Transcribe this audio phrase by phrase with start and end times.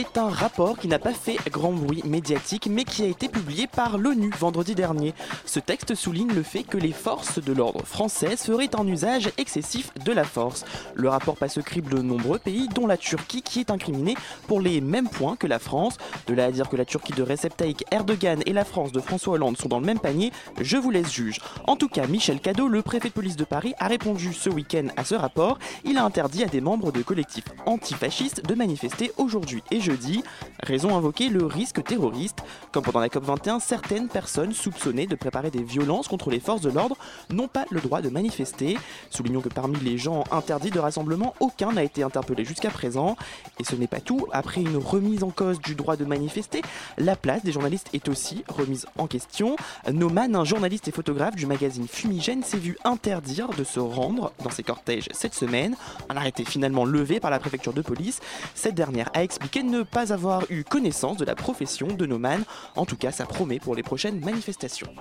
[0.00, 3.66] C'est un rapport qui n'a pas fait grand bruit médiatique, mais qui a été publié
[3.66, 5.12] par l'ONU vendredi dernier.
[5.44, 9.90] Ce texte souligne le fait que les forces de l'ordre françaises feraient un usage excessif
[10.04, 10.64] de la force.
[10.94, 14.14] Le rapport passe au crible de nombreux pays, dont la Turquie, qui est incriminée
[14.46, 15.96] pour les mêmes points que la France.
[16.28, 19.00] De là à dire que la Turquie de Recep Tayyip Erdogan et la France de
[19.00, 20.30] François Hollande sont dans le même panier,
[20.60, 21.40] je vous laisse juge.
[21.66, 24.86] En tout cas, Michel Cadot, le préfet de police de Paris, a répondu ce week-end
[24.96, 25.58] à ce rapport.
[25.84, 30.22] Il a interdit à des membres de collectifs antifascistes de manifester aujourd'hui et jeudi.
[30.62, 32.38] Raison invoquée, le risque terroriste.
[32.72, 36.70] Comme pendant la COP21, certaines personnes soupçonnées de préparer des violences contre les forces de
[36.70, 36.96] l'ordre
[37.30, 38.76] n'ont pas le droit de manifester.
[39.10, 43.16] Soulignons que parmi les gens interdits de rassemblement, aucun n'a été interpellé jusqu'à présent.
[43.58, 46.62] Et ce n'est pas tout, après une remise en cause du droit de manifester,
[46.98, 49.56] la place des journalistes est aussi remise en question.
[49.90, 54.50] Noman, un journaliste et photographe du magazine Fumigène, s'est vu interdire de se rendre dans
[54.50, 55.76] ses cortèges cette semaine.
[56.10, 58.20] Un arrêté finalement levé par la préfecture de police.
[58.54, 62.42] Cette dernière a expliqué ne pas avoir eu connaissance de la profession de Noman.
[62.76, 64.92] En tout cas, ça promet pour les prochaines manifestations.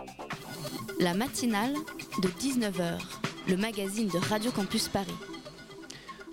[0.99, 1.73] La matinale
[2.21, 2.99] de 19h,
[3.47, 5.13] le magazine de Radio Campus Paris.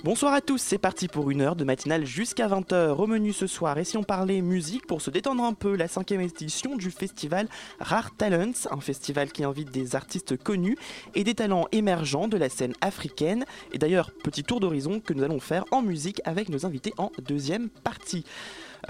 [0.05, 2.91] Bonsoir à tous, c'est parti pour une heure de matinale jusqu'à 20h.
[2.91, 5.89] Au menu ce soir, et si on parlait musique pour se détendre un peu, la
[5.89, 7.49] cinquième édition du festival
[7.81, 10.77] Rare Talents, un festival qui invite des artistes connus
[11.15, 13.47] et des talents émergents de la scène africaine.
[13.73, 17.11] Et d'ailleurs, petit tour d'horizon que nous allons faire en musique avec nos invités en
[17.27, 18.27] deuxième partie.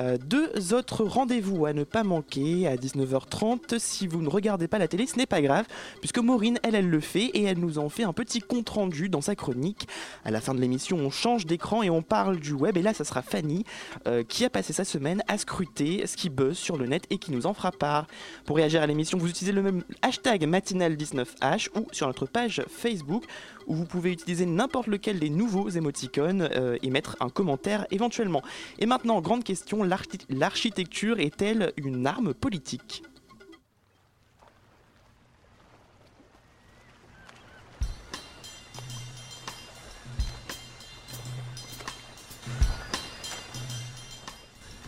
[0.00, 3.78] Euh, deux autres rendez-vous à ne pas manquer à 19h30.
[3.78, 5.66] Si vous ne regardez pas la télé, ce n'est pas grave,
[6.00, 9.08] puisque Maureen, elle, elle le fait et elle nous en fait un petit compte rendu
[9.08, 9.86] dans sa chronique.
[10.24, 12.76] À la fin de l'émission, on change d'écran et on parle du web.
[12.76, 13.64] Et là, ça sera Fanny
[14.06, 17.18] euh, qui a passé sa semaine à scruter ce qui buzz sur le net et
[17.18, 18.06] qui nous en fera part.
[18.44, 23.24] Pour réagir à l'émission, vous utilisez le même hashtag matinal19h ou sur notre page Facebook
[23.66, 28.42] où vous pouvez utiliser n'importe lequel des nouveaux émoticônes euh, et mettre un commentaire éventuellement.
[28.78, 33.02] Et maintenant, grande question, l'archi- l'architecture est-elle une arme politique?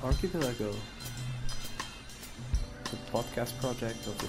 [0.05, 0.71] Archipelago,
[2.85, 4.27] the podcast project of the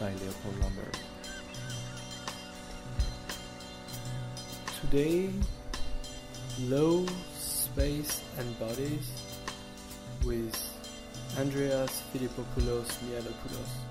[0.00, 1.13] Leopold.
[4.90, 5.30] Today,
[6.68, 7.06] low
[7.38, 9.08] space and bodies
[10.26, 10.54] with
[11.38, 13.83] Andreas Philippopoulos Mialopoulos.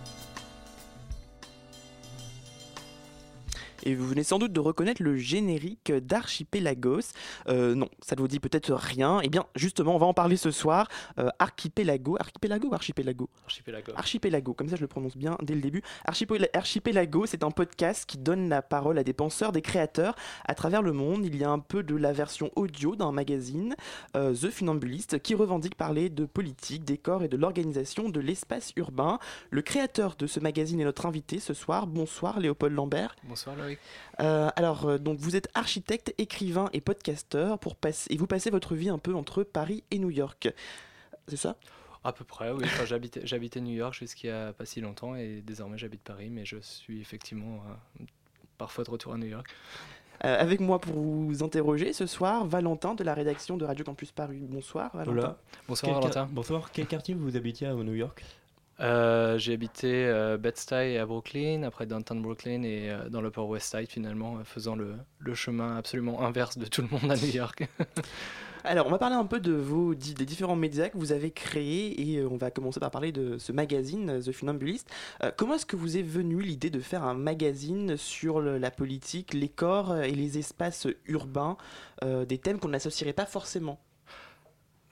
[3.83, 7.11] Et vous venez sans doute de reconnaître le générique d'Archipelagos.
[7.49, 9.19] Euh, non, ça ne vous dit peut-être rien.
[9.23, 10.88] Eh bien, justement, on va en parler ce soir.
[11.19, 13.91] Euh, Archipelago, Archipelago ou Archipelago Archipelago.
[13.95, 15.81] Archipelago, comme ça je le prononce bien dès le début.
[16.05, 20.15] Archipel- Archipelago, c'est un podcast qui donne la parole à des penseurs, des créateurs
[20.45, 21.25] à travers le monde.
[21.25, 23.75] Il y a un peu de la version audio d'un magazine,
[24.15, 28.71] euh, The Funambulist, qui revendique parler de politique, des corps et de l'organisation de l'espace
[28.77, 29.19] urbain.
[29.50, 31.88] Le créateur de ce magazine est notre invité ce soir.
[31.88, 33.15] Bonsoir Léopold Lambert.
[33.23, 33.72] Bonsoir Loïc.
[34.19, 38.50] Euh, alors, euh, donc vous êtes architecte, écrivain et podcasteur pour passer et vous passez
[38.50, 40.50] votre vie un peu entre Paris et New York.
[41.28, 41.56] C'est ça?
[42.03, 42.63] À peu près, oui.
[42.66, 47.00] Enfin, j'habitais, New York a pas si longtemps et désormais j'habite Paris, mais je suis
[47.00, 47.63] effectivement
[48.01, 48.03] euh,
[48.57, 49.47] parfois de retour à New York.
[50.25, 54.12] Euh, avec moi pour vous interroger ce soir, Valentin de la rédaction de Radio Campus
[54.12, 54.41] Paris.
[54.41, 55.12] Bonsoir Valentin.
[55.12, 55.38] Hola.
[55.67, 56.29] Bonsoir Quel Valentin.
[56.31, 56.72] Bonsoir.
[56.72, 58.23] Quel quartier vous habitiez à New York?
[58.83, 63.75] Euh, j'ai habité euh, Bed-Stuy à Brooklyn, après Downtown Brooklyn et euh, dans l'Upper West
[63.75, 64.95] Side finalement, euh, faisant le,
[65.33, 67.68] chemin absolument inverse de tout le monde à New York.
[68.65, 72.01] Alors, on va parler un peu de vos des différents médias que vous avez créés
[72.01, 74.89] et euh, on va commencer par parler de ce magazine The Funambulist.
[75.38, 79.50] Comment est-ce que vous est venue l'idée de faire un magazine sur la politique, les
[79.50, 81.57] corps et les espaces urbains,
[82.01, 83.79] des thèmes qu'on n'associerait pas forcément?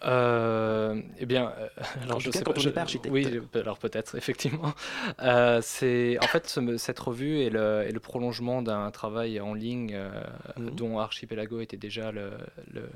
[0.04, 1.68] Euh, eh bien, euh,
[2.04, 3.14] alors En je tout cas, sais quand pas, on je- n'est pas architecte.
[3.14, 4.74] Oui, alors peut-être, effectivement.
[5.22, 9.54] Euh, c'est en fait ce- cette revue est le, est le prolongement d'un travail en
[9.54, 10.10] ligne euh,
[10.58, 10.72] Mhm.
[10.76, 12.32] dont Archipelago était déjà le,
[12.74, 12.90] le-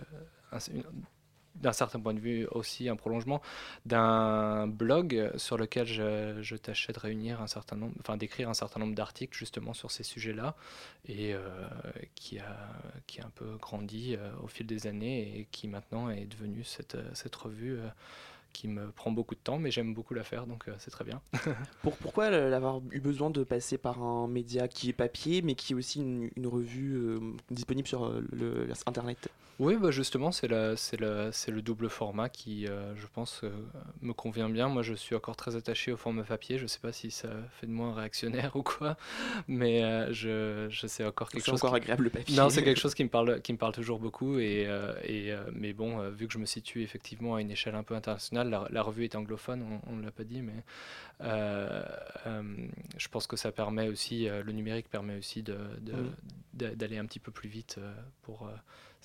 [0.51, 0.57] un,
[1.55, 3.41] d'un certain point de vue aussi un prolongement
[3.85, 8.79] d'un blog sur lequel je, tâchais de réunir un certain nombre, enfin d'écrire un certain
[8.79, 10.55] nombre d'articles justement sur ces sujets-là
[11.07, 11.67] et euh,
[12.15, 12.57] qui, a,
[13.23, 17.35] un peu grandi euh, au fil des années et qui maintenant est devenu cette, cette
[17.35, 17.79] revue
[18.55, 21.21] qui me prend beaucoup de temps, mais j'aime beaucoup la faire, donc c'est très bien.
[21.81, 25.73] Pour, pourquoi avoir eu besoin de passer par un média qui est papier, mais qui
[25.73, 27.19] est aussi une, une revue
[27.51, 29.29] disponible sur le, Internet?
[29.57, 30.75] Oui, bah justement, c'est le,
[31.47, 33.49] le double format qui, euh, je pense, euh,
[34.01, 34.67] me convient bien.
[34.67, 36.57] Moi, je suis encore très attaché au format papier.
[36.57, 38.97] Je ne sais pas si ça fait de moi un réactionnaire ou quoi,
[39.47, 41.55] mais euh, je, je sais encore quelque chose.
[41.55, 42.35] encore agréable le papier.
[42.35, 44.39] Non, c'est quelque chose qui me parle, qui me parle toujours beaucoup.
[44.39, 44.67] Et,
[45.05, 48.44] et mais bon, vu que je me situe effectivement à une échelle un peu internationale,
[48.49, 50.63] la, revue est anglophone, on ne l'a pas dit, mais
[51.21, 56.05] je pense que ça permet aussi, le numérique permet aussi d'aller
[56.53, 57.79] de, un petit peu plus vite
[58.21, 58.49] pour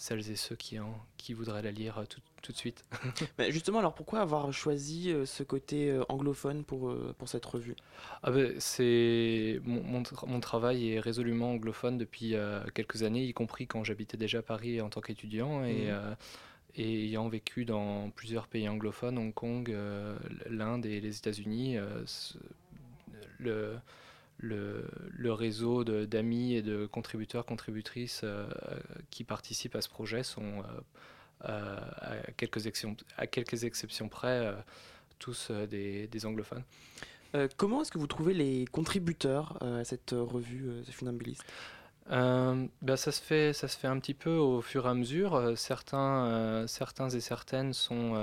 [0.00, 2.84] celles et ceux qui, en, qui voudraient la lire euh, tout, tout de suite.
[3.38, 7.76] Mais justement, alors pourquoi avoir choisi euh, ce côté euh, anglophone pour, pour cette revue?
[8.22, 12.34] Ah ben, c'est mon, mon, travail est résolument anglophone depuis
[12.75, 16.16] quelques années, y compris quand j'habitais déjà à Paris en tant qu'étudiant et, mmh.
[16.76, 19.75] Et, ayant vécu dans plusieurs pays anglophones, Hong Kong,
[20.49, 21.76] l'Inde et les États-Unis.
[23.38, 23.76] le
[24.43, 28.46] le, réseau d'amis et de contributeurs, contributrices euh,
[29.11, 34.55] qui participent à ce projet sont, euh, euh, à, quelques exceptions, à quelques exceptions près,
[35.19, 36.64] tous des, anglophones.
[37.56, 40.93] comment est-ce que vous trouvez les contributeurs à cette revue The
[42.10, 44.94] Funambulist ben ça, se fait, ça se fait un petit peu au fur et à
[44.94, 45.56] mesure.
[45.56, 48.16] certains, certains et certaines sont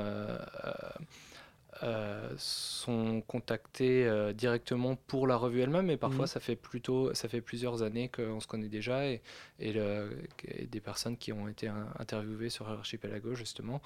[1.84, 6.28] euh, sont contactés euh, directement pour la revue elle-même, mais parfois mhm.
[6.28, 9.22] ça fait plutôt, ça fait plusieurs années qu'on se connaît déjà et,
[9.60, 11.70] et, des personnes qui ont été
[12.00, 13.82] interviewées sur Archipelago justement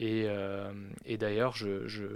[0.00, 0.70] et, euh,
[1.06, 2.06] et d'ailleurs, je, je,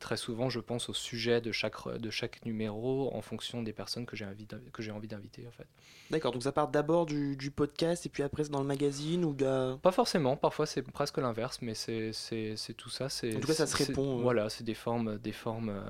[0.00, 4.06] très souvent, je pense au sujet de chaque, de chaque numéro en fonction des personnes
[4.06, 5.46] que j'ai envie, d'inviter.
[5.46, 5.66] En fait.
[6.10, 9.26] D'accord, donc ça part d'abord du, du, podcast et puis après c'est dans le magazine
[9.26, 12.12] ou Pas forcément, parfois c'est presque l'inverse, mais c'est,
[12.78, 13.08] tout ça.
[13.08, 14.18] En tout cas, ça se répond.
[14.18, 14.22] Euh.
[14.22, 15.82] Voilà, c'est des formes, des formes euh,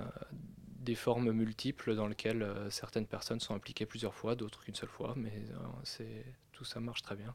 [0.87, 5.12] des formes multiples dans lesquelles certaines personnes sont impliquées plusieurs fois, d'autres qu'une seule fois,
[5.17, 5.33] mais
[5.85, 6.25] c'est
[6.56, 7.35] tout ça marche très bien.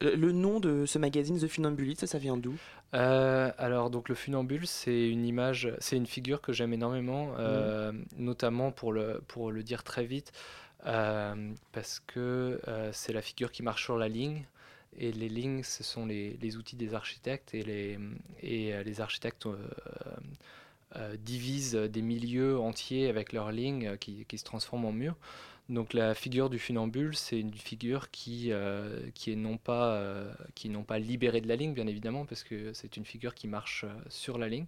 [0.00, 2.56] Le, nom de ce magazine, The Funambulist, ça, vient d'où?
[2.94, 7.90] Euh, Alors, donc le funambule, c'est une image, c'est une figure que j'aime énormément, euh,
[7.90, 8.04] mhm.
[8.18, 10.32] notamment pour le, pour le dire très vite,
[10.86, 12.60] euh, parce que
[12.92, 14.44] c'est la figure qui marche sur la ligne.
[14.98, 17.98] Et les lignes, ce sont les, les outils des architectes, et les,
[18.40, 19.48] et les architectes
[21.18, 25.16] divisent des milieux entiers avec leurs lignes qui, qui se transforment en murs.
[25.70, 30.32] Donc la figure du funambule, c'est une figure qui, euh, qui est non pas, euh,
[30.56, 33.84] qui pas libérée de la ligne, bien évidemment, parce que c'est une figure qui marche
[33.84, 34.66] euh, sur la ligne,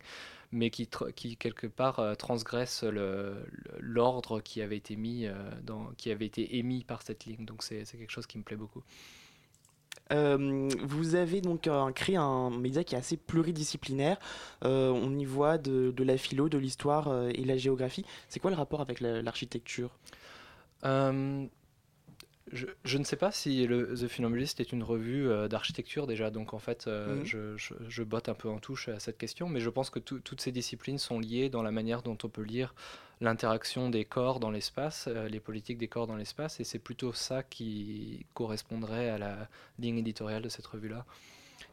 [0.53, 2.85] mais qui, qui quelque part transgresse
[3.81, 5.27] l'ordre qui avait été mis
[5.65, 7.47] dans, qui avait été émis par cette ligne.
[7.47, 8.83] Donc c'est quelque chose qui me plaît beaucoup.
[10.11, 14.19] Vous avez donc créé un média qui est assez pluridisciplinaire.
[14.63, 18.05] on y voit de, de la philo, de l'histoire et la géographie.
[18.29, 19.91] C'est quoi le rapport avec l'architecture?
[22.53, 26.31] Euh, je, ne sais pas si le, The Funambulist est une revue euh, d'architecture déjà,
[26.31, 27.25] donc en fait euh, mhm.
[27.25, 27.57] je,
[27.89, 30.53] je, botte un peu en touche à cette question, mais je pense que toutes ces
[30.53, 32.75] disciplines sont liées dans la manière dont on peut lire
[33.21, 37.43] l'interaction des corps dans l'espace, les politiques des corps dans l'espace, et c'est plutôt ça
[37.45, 41.07] qui correspondrait à la ligne éditoriale de cette revue-là.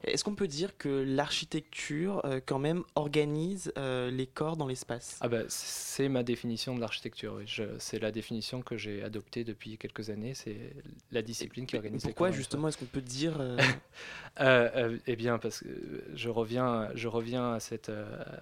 [0.03, 5.17] Est-ce qu'on peut dire que l'architecture, euh, quand même, organise euh, les corps dans l'espace?
[5.19, 7.35] Ah bah, C'est ma définition de l'architecture.
[7.37, 7.45] Oui.
[7.79, 10.33] C'est la définition que j'ai adoptée depuis quelques années.
[10.33, 10.73] C'est
[11.11, 12.27] la discipline qui organise les corps.
[12.27, 13.39] Pourquoi, justement, est-ce qu'on peut dire
[14.39, 14.97] euh...
[15.05, 15.67] Eh bien, parce que
[16.13, 17.91] je reviens, je reviens à, cette,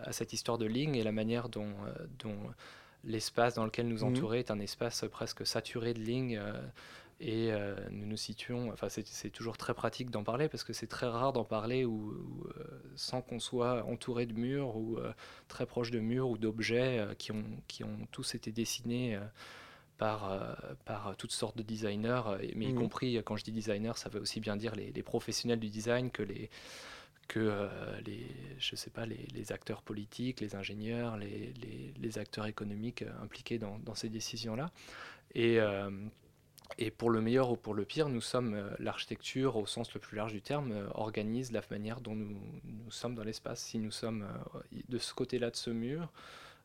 [0.04, 1.74] à cette histoire de ligne et la manière dont,
[2.20, 2.38] dont
[3.04, 6.40] l'espace dans lequel nous mmh entourer est un espace presque saturé de lignes.
[7.20, 10.86] Et euh, nous nous situons, enfin c'est toujours très pratique d'en parler parce que c'est
[10.86, 12.12] très rare d'en parler ou,
[12.46, 12.64] euh,
[12.96, 15.12] sans qu'on soit entouré de murs ou euh,
[15.48, 19.20] très proche de murs ou d'objets qui, ont, qui ont tous été dessinés
[19.98, 20.56] par,
[20.86, 22.22] par toutes sortes de designers,
[22.56, 22.76] mais y mmh.
[22.76, 26.22] compris quand je dis designer, ça veut aussi bien dire les, professionnels du design que
[26.22, 26.52] les
[27.28, 27.68] que
[28.06, 28.26] les,
[28.58, 31.52] je sais pas, les, les, acteurs politiques, les ingénieurs, les,
[32.00, 34.72] les acteurs économiques impliqués dans, dans ces décisions-là.
[35.36, 35.60] Et
[36.78, 40.00] et pour le meilleur ou pour le pire, nous sommes euh, l'architecture au sens le
[40.00, 43.62] plus large du terme euh, organise la manière dont nous, nous sommes dans l'espace.
[43.62, 46.12] Si nous sommes euh, de ce côté-là de ce mur,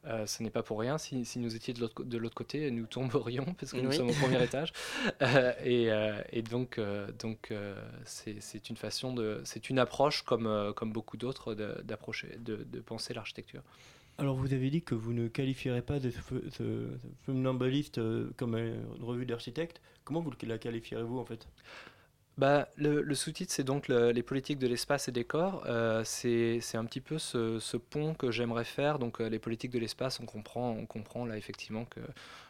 [0.04, 0.98] Euh, ce n'est pas pour rien.
[0.98, 1.74] Si, si nous étions
[2.14, 3.96] de l'autre côté, nous tomberions parce que nous Oui.
[3.96, 4.72] sommes au premier étage.
[5.22, 10.22] Euh, et, euh, et donc, euh, donc euh, c'est une façon de, c'est une approche
[10.22, 13.62] comme, euh, comme beaucoup d'autres de- d'approcher, de, de penser l'architecture.
[14.18, 16.10] Alors vous avez dit que vous ne qualifierez pas de
[17.24, 19.80] Funambulist, euh, comme une revue d'architecte.
[20.04, 21.46] Comment vous la qualifierez-vous en fait?
[22.38, 25.64] Bah, le, le sous-titre, c'est donc le- les politiques de l'espace et des corps.
[25.66, 28.98] Euh, c'est c'est un petit peu ce, ce pont que j'aimerais faire.
[28.98, 32.00] Donc, euh, les politiques de l'espace, on comprend, on comprend là effectivement que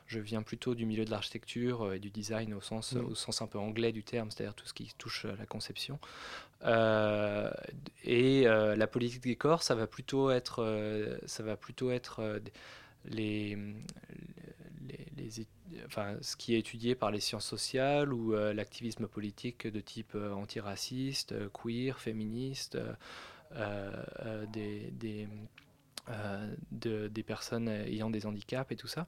[0.06, 3.06] je viens plutôt du milieu de l'architecture euh, et du design au sens, Mm.
[3.10, 5.98] au sens un peu anglais du terme, c'est-à-dire tout ce qui touche à la conception.
[6.64, 7.50] Euh,
[8.04, 12.20] et euh, la politique des corps, ça va plutôt être, euh, ça va plutôt être
[12.20, 12.40] euh,
[13.06, 13.58] les,
[15.16, 15.30] les,
[15.86, 20.12] enfin, ce qui est étudié par les sciences sociales ou euh, l'activisme politique de type
[20.14, 22.78] euh, antiraciste, euh, queer, féministe,
[24.52, 25.28] des, des,
[26.70, 29.06] de- des personnes ayant des handicaps et tout ça.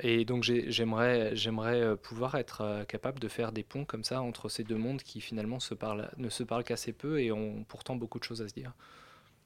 [0.00, 4.64] Et donc j'ai- j'aimerais pouvoir être capable de faire des ponts comme ça entre ces
[4.64, 8.18] deux mondes qui finalement se parlent, ne se parlent qu'assez peu et ont pourtant beaucoup
[8.18, 8.74] de choses à se dire.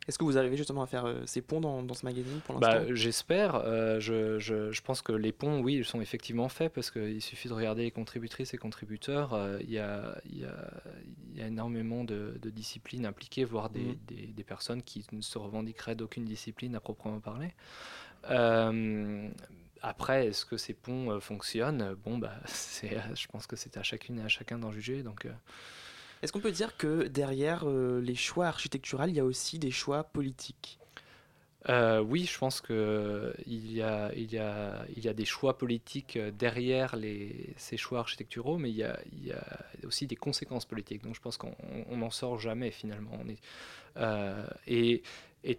[0.07, 2.55] Est-ce que vous arrivez justement à faire euh, ces ponts dans, dans ce magazine pour
[2.55, 2.79] l'instant?
[2.79, 3.55] Bah, J'espère.
[3.57, 7.23] euh, je, je- je pense que les ponts, oui, ils sont effectivement faits parce qu'il
[7.23, 9.33] suffit de regarder les contributrices et contributeurs.
[9.35, 10.71] euh, Il y, a, il y, a,
[11.33, 13.97] il y a énormément de, de disciplines impliquées, voire des, Mhm.
[14.09, 17.55] des- des personnes qui ne se revendiqueraient d'aucune discipline à proprement parler.
[18.31, 19.29] Euh,
[19.83, 21.95] après, est-ce que ces ponts euh, fonctionnent?
[22.05, 22.35] Bon, bah,
[22.83, 25.03] je pense que c'est à chacune et à chacun d'en juger.
[25.03, 25.33] Donc, euh,
[26.25, 29.71] Est-ce qu'on peut dire que derrière euh, les choix architecturaux, il y a aussi des
[29.71, 30.79] choix politiques?
[31.69, 34.11] Euh, oui, je pense que il y a,
[35.13, 36.97] des choix politiques euh, derrière
[37.59, 38.99] ces choix architecturaux, mais il y, a,
[39.87, 41.03] aussi des conséquences politiques.
[41.03, 41.55] Donc je pense qu'on
[41.91, 43.21] on n'en sort jamais finalement.
[44.67, 45.03] Et,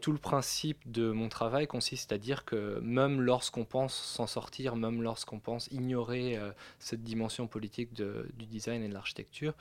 [0.02, 4.76] tout le principe de mon travail consiste à dire que même lorsqu'on pense s'en sortir,
[4.76, 6.40] même lorsqu'on pense ignorer
[6.80, 9.54] cette dimension politique du design et de l'architecture,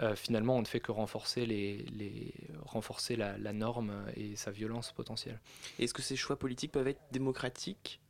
[0.00, 2.34] euh, finalement on ne fait que renforcer, les, les,
[2.64, 5.38] renforcer la, la norme et sa violence potentielle.
[5.78, 8.00] Est-ce que ces choix politiques peuvent être démocratiques?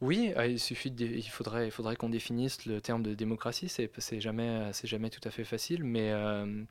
[0.00, 3.68] Oui, euh, il suffit de, il faudrait, il faudrait qu'on définisse le terme de démocratie.
[3.68, 6.64] C'est, c'est jamais, c'est jamais tout à fait facile, mais euh,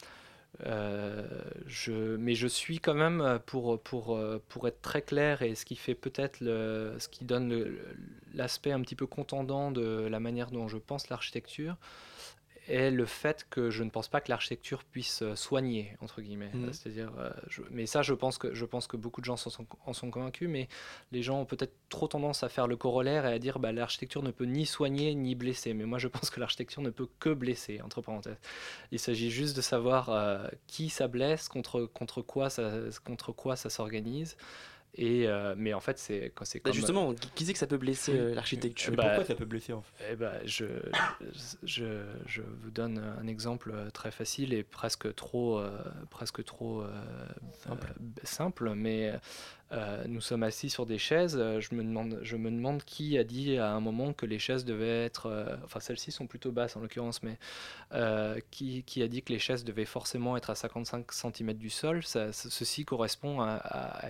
[0.65, 1.25] euh,
[1.65, 5.77] je, mais je suis quand même pour, pour, pour être très clair et ce qui
[5.77, 7.79] fait peut-être le, ce qui donne le-
[8.33, 11.77] l'aspect un petit peu contendant de la manière dont je pense l'architecture
[12.73, 16.51] est le fait que je ne pense pas que l'architecture puisse euh, soigner entre guillemets.
[16.55, 19.37] Euh, C'est-à-dire, euh, je- mais ça, je pense que je pense que beaucoup de gens
[19.37, 20.67] sont- en sont convaincus, mais
[21.11, 24.23] les gens ont peut-être trop tendance à faire le corollaire et à dire bah, l'architecture
[24.23, 25.73] ne peut ni soigner ni blesser.
[25.73, 28.37] Mais moi, je pense que l'architecture ne peut que blesser, entre parenthèses.
[28.91, 32.71] Il s'agit juste de savoir euh, qui ça blesse, contre, contre quoi ça,
[33.03, 34.37] contre quoi ça s'organise.
[34.95, 36.73] Et, euh, mais en fait, c'est quand c'est Bah, comme.
[36.73, 38.91] Justement, qui- qui c'est que ça peut blesser euh, l'architecture?
[38.93, 40.05] Et Bah, Pourquoi ça peut blesser en fait?
[40.11, 40.65] Eh ben, je,
[41.63, 46.89] je, je vous donne un exemple très facile et presque trop, euh, presque trop euh,
[47.63, 47.87] Simple.
[47.99, 49.13] euh, simple, mais
[49.71, 51.37] euh, nous sommes assis sur des chaises.
[51.37, 51.83] euh, Je me,
[52.51, 55.27] demande, qui a dit à un moment que les chaises devaient être.
[55.27, 57.37] euh, enfin, celles-ci sont plutôt basses en l'occurrence, mais
[58.51, 62.85] qui, a dit que les chaises devaient forcément être à 55 cm du sol Ceci
[62.85, 64.07] correspond à,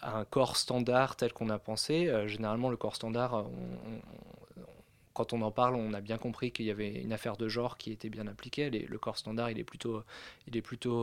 [0.00, 2.12] un corps standard tel qu'on a pensé.
[2.26, 3.46] Généralement, le corps standard,
[5.18, 7.76] quand on en parle, on a bien compris qu'il y avait une affaire de genre
[7.76, 8.70] qui était bien appliquée.
[8.70, 10.04] Le corps standard, il est plutôt,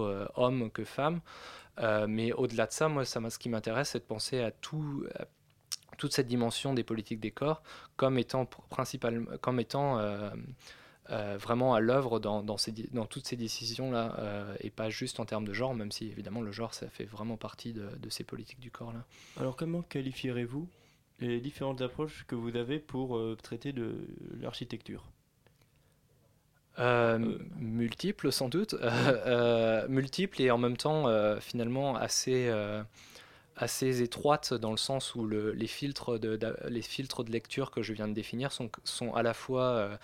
[0.06, 1.20] euh, homme que femme.
[1.80, 5.06] Euh, mais au-delà de ça, moi, ça, ce qui m'intéresse, c'est de penser à tout.
[5.20, 5.26] à
[5.98, 7.64] toute cette dimension des politiques des corps
[7.96, 10.30] comme étant principalement comme étant euh,
[11.38, 12.44] vraiment à l'œuvre dans,
[13.08, 16.74] toutes ces décisions-là, et pas juste en termes de genre, même si évidemment le genre,
[16.74, 19.06] ça fait vraiment partie de, de ces politiques du corps-là.
[19.38, 20.68] Alors comment qualifierez-vous
[21.20, 24.08] les différentes approches que vous avez pour euh, traiter de
[24.40, 25.12] l'architecture
[26.78, 27.40] Euh, Euh.
[27.58, 28.76] multiples sans doute,
[29.88, 31.06] multiples et en même temps
[31.40, 32.52] finalement assez,
[33.56, 37.72] assez étroites dans le sens où le- les, filtres de, d'a- les filtres de lecture
[37.72, 39.98] que je viens de définir sont, sont à la fois,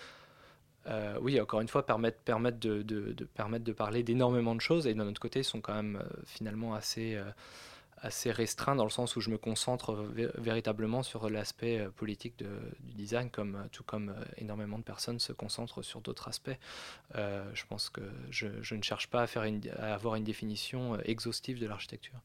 [0.88, 4.60] euh, oui encore une fois, permettent, permettent, de, de- de- permettent de parler d'énormément de
[4.60, 7.24] choses et d'un autre côté sont quand même euh, finalement assez, euh,
[8.02, 12.36] assez restreints dans le sens où je me concentre vé- véritablement sur l'aspect euh, politique
[12.38, 16.58] du design, euh, tout comme euh, énormément de personnes se concentrent sur d'autres aspects.
[17.14, 21.60] Je pense que je, ne cherche pas à, faire une- à avoir une définition exhaustive
[21.60, 22.18] de l'architecture.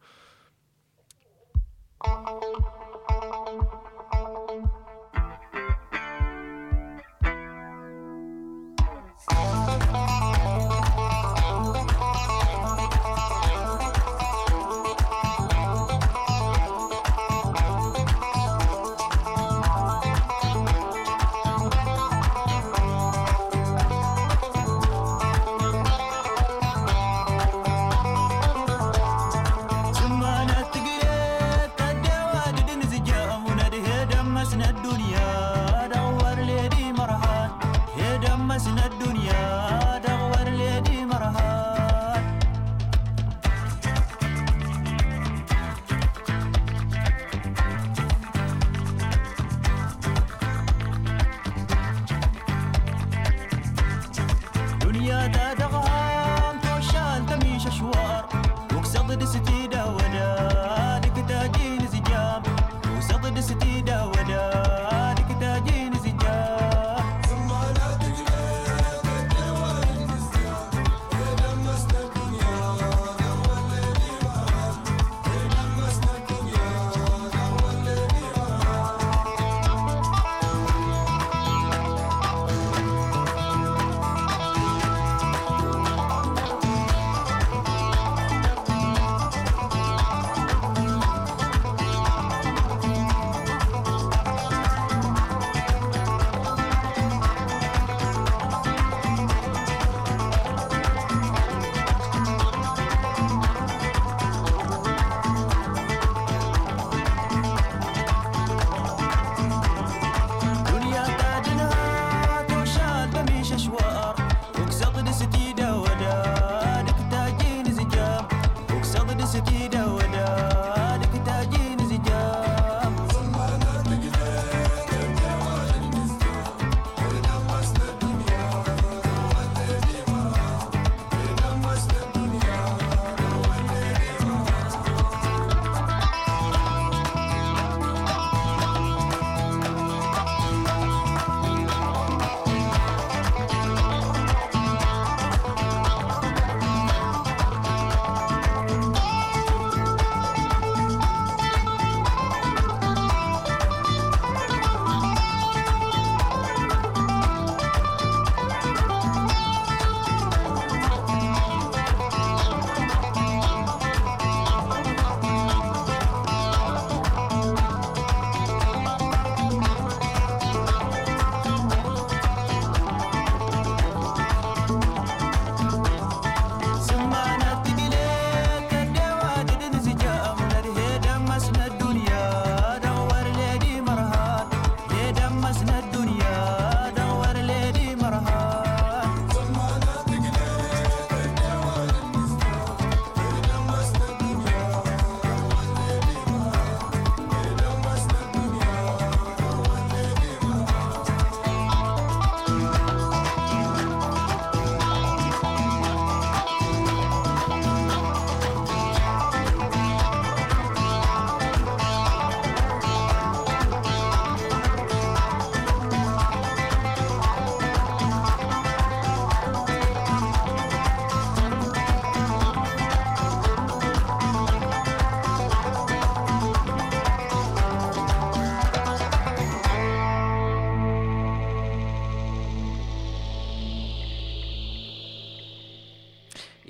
[119.51, 120.76] Ida Wada.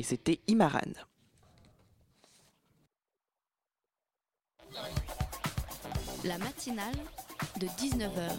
[0.07, 0.93] C'était Imaran.
[6.23, 6.95] La matinale
[7.59, 8.29] de 19h,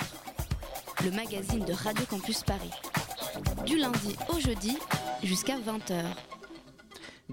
[1.05, 2.71] le magazine de Radio Campus Paris.
[3.67, 4.79] Du lundi au jeudi
[5.23, 6.07] jusqu'à 20h.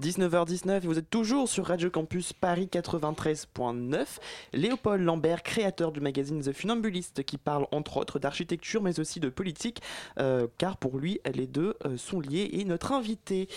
[0.00, 4.04] 19h19 et vous êtes toujours sur Radio Campus Paris 93.9.
[4.52, 9.30] Léopold Lambert, créateur du magazine The Funambulist, qui parle entre autres d'architecture mais aussi de
[9.30, 9.80] politique,
[10.18, 13.48] euh, car pour lui les deux euh, sont liés et notre invité.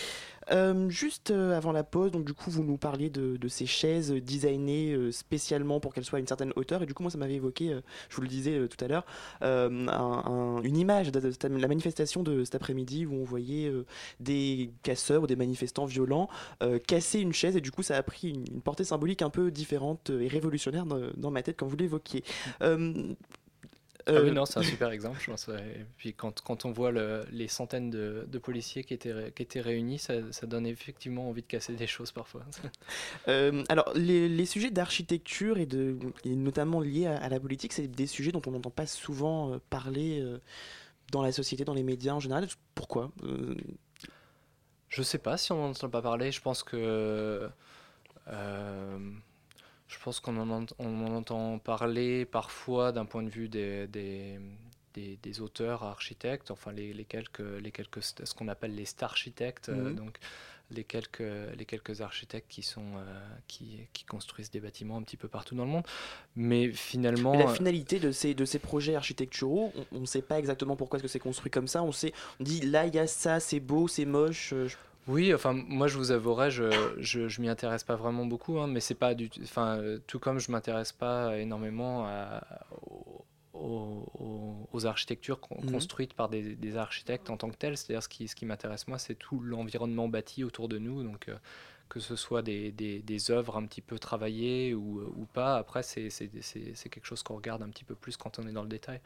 [0.52, 4.94] Euh, juste euh, avant la pause, donc du vous nous parliez de, ces chaises designées
[4.94, 7.36] euh, spécialement pour qu'elles soient à une certaine hauteur et du coup moi ça m'avait
[7.36, 7.78] évoqué,
[8.10, 9.06] je vous le disais tout à l'heure,
[9.42, 13.72] une image de, la manifestation de cet après-midi où on voyait
[14.20, 16.30] des casseurs ou des manifestants violents
[16.88, 20.10] casser une chaise et du coup ça a pris une, portée symbolique un peu différente
[20.10, 22.24] et révolutionnaire dans, ma tête comme vous l'évoquiez.
[24.10, 25.48] Ah oui, euh, non, c'est un super exemple, je pense.
[25.50, 29.44] Et puis quand, quand on voit le, les centaines de, de, policiers qui étaient, qui
[29.44, 32.42] étaient réunis, ça, ça, donne effectivement envie de casser des choses parfois.
[33.28, 37.88] Euh, alors, les, les sujets d'architecture et, de, et notamment liés à, la politique, c'est
[37.88, 40.26] des sujets dont on n'entend pas souvent euh, parler
[41.12, 42.48] dans la société, dans les médias en général.
[42.76, 43.12] Pourquoi
[44.88, 46.32] Je sais pas si on n'en entend pas parler.
[46.32, 47.50] Je pense que
[49.90, 54.40] je pense qu'on en, en, entend parler parfois d'un point de vue des, des,
[54.94, 59.70] des, auteurs architectes, enfin les, les, quelques, les quelques, ce qu'on appelle les star architectes,
[59.70, 59.96] euh, mhm.
[59.96, 60.20] donc
[60.72, 61.24] les quelques,
[61.58, 65.56] les quelques architectes qui, sont, euh, qui, qui, construisent des bâtiments un petit peu partout
[65.56, 65.86] dans le monde.
[66.36, 67.34] Mais finalement.
[67.34, 71.04] la finalité de ces, de ces projets architecturaux, on ne sait pas exactement pourquoi est-ce
[71.04, 71.82] que c'est construit comme ça.
[71.82, 74.54] On, sait, on dit là, il y a ça, c'est beau, c'est moche.
[74.54, 74.68] Euh,
[75.10, 76.70] oui, enfin, moi je vous avouerai, je,
[77.00, 80.38] je, je m'y intéresse pas vraiment beaucoup, hein, mais c'est pas du enfin, tout comme
[80.38, 82.08] je m'intéresse pas énormément
[83.54, 85.72] aux, aux, architectures mhm.
[85.72, 87.76] construites par des, des, architectes en tant que tels.
[87.76, 91.28] C'est-à-dire ce qui, ce qui m'intéresse moi, c'est tout l'environnement bâti autour de nous, donc
[91.28, 91.36] euh,
[91.90, 95.58] que ce soit des, des, des, œuvres un petit peu travaillées ou, ou pas.
[95.58, 96.10] Après, c'est
[96.92, 99.02] quelque chose qu'on regarde un petit peu plus quand on est dans le détail.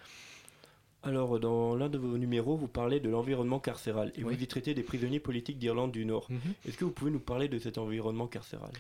[1.04, 4.74] Alors, dans l'un de vos numéros, vous parlez de l'environnement carcéral et vous y traitez
[4.74, 6.28] des prisonniers politiques d'Irlande du Nord.
[6.30, 6.40] Mhm.
[6.66, 8.72] Est-ce que vous pouvez nous parler de cet environnement carcéral?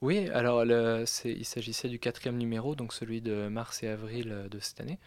[0.00, 4.58] Oui, alors il s'agissait du quatrième numéro, donc celui de mars et avril euh, de
[4.58, 4.98] cette année.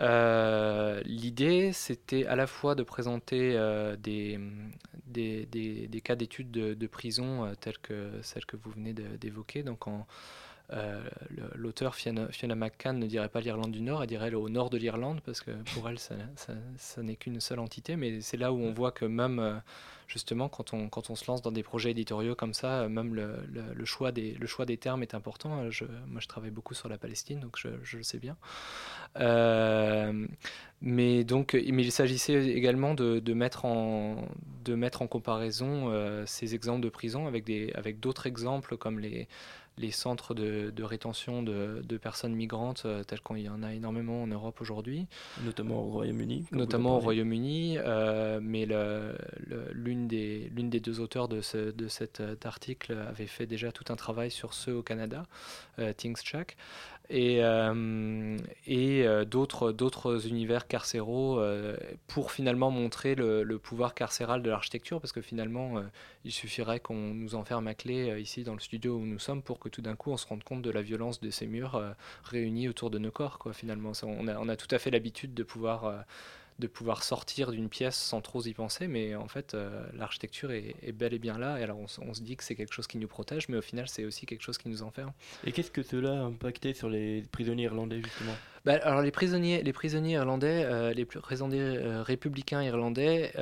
[0.00, 4.38] Euh, l'idée, c'était à la fois de présenter euh, des,
[5.06, 9.88] des, des, cas d'études de, de, prison telles que celles que vous venez d'évoquer, donc
[9.88, 10.06] en,
[11.54, 15.20] l'auteur Fiona, McCann ne dirait pas l'Irlande du Nord, elle dirait au nord de l'Irlande,
[15.24, 16.14] parce que pour elle, ça,
[16.98, 17.96] n'est qu'une seule entité.
[17.96, 19.54] Mais c'est là où on voit que même, euh,
[20.08, 23.38] justement, quand on, se lance dans des projets éditoriaux comme ça, euh, même le,
[23.74, 25.48] le, choix, des, le termes est important.
[25.48, 28.36] Moi, je travaille beaucoup sur la Palestine, donc je, le sais bien.
[30.82, 34.26] mais donc, mais il s'agissait également de, mettre en,
[35.08, 39.28] comparaison ces exemples de prison avec d'autres exemples comme les
[39.78, 44.26] les centres de, rétention de, personnes migrantes, euh, tels qu'il y en a énormément en
[44.26, 45.06] Europe aujourd'hui.
[45.44, 46.46] Notamment au Royaume-Uni.
[46.52, 47.78] Notamment au Royaume-Uni.
[47.78, 48.66] Euh, mais
[49.72, 53.96] l'une des, des deux auteurs de, de cet euh, article avait fait déjà tout un
[53.96, 55.26] travail sur ceux au Canada,
[55.96, 56.56] Things Check
[57.10, 64.50] et, euh, et euh, d'autres, univers carcéraux euh, pour finalement montrer le, pouvoir carcéral de
[64.50, 65.82] l'architecture, parce que finalement,
[66.24, 69.58] il suffirait qu'on nous enferme à clé ici dans le studio où nous sommes pour
[69.58, 71.82] que tout d'un coup on se rende compte de la violence de ces murs
[72.24, 73.38] réunis autour de nos corps.
[73.38, 76.04] Quoi, finalement, on, on a tout à fait l'habitude de pouvoir
[76.58, 80.92] de pouvoir sortir d'une pièce sans trop y penser, mais en fait, euh, l'architecture est,
[80.92, 83.06] bel et bien là, et alors on, se dit que c'est quelque chose qui nous
[83.06, 85.12] protège, mais au final, c'est aussi quelque chose qui nous enferme.
[85.44, 88.32] Et qu'est-ce que cela a impacté sur les prisonniers irlandais, justement?
[88.64, 93.32] Bah, Alors, les prisonniers, les prisonniers irlandais, euh, les prisonniers euh, républicains irlandais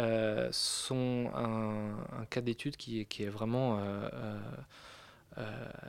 [0.51, 3.81] sont un, cas d'étude qui, qui, est vraiment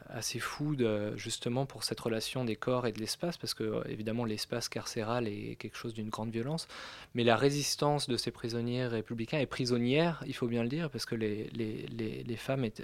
[0.10, 0.76] assez fou
[1.16, 5.56] justement pour cette relation des corps et de l'espace, parce que évidemment l'espace carcéral est
[5.56, 6.68] quelque chose d'une grande violence,
[7.16, 11.06] mais la résistance de ces prisonniers républicains et prisonnières, il faut bien le dire, parce
[11.06, 12.84] que les, les, les, femmes étaient,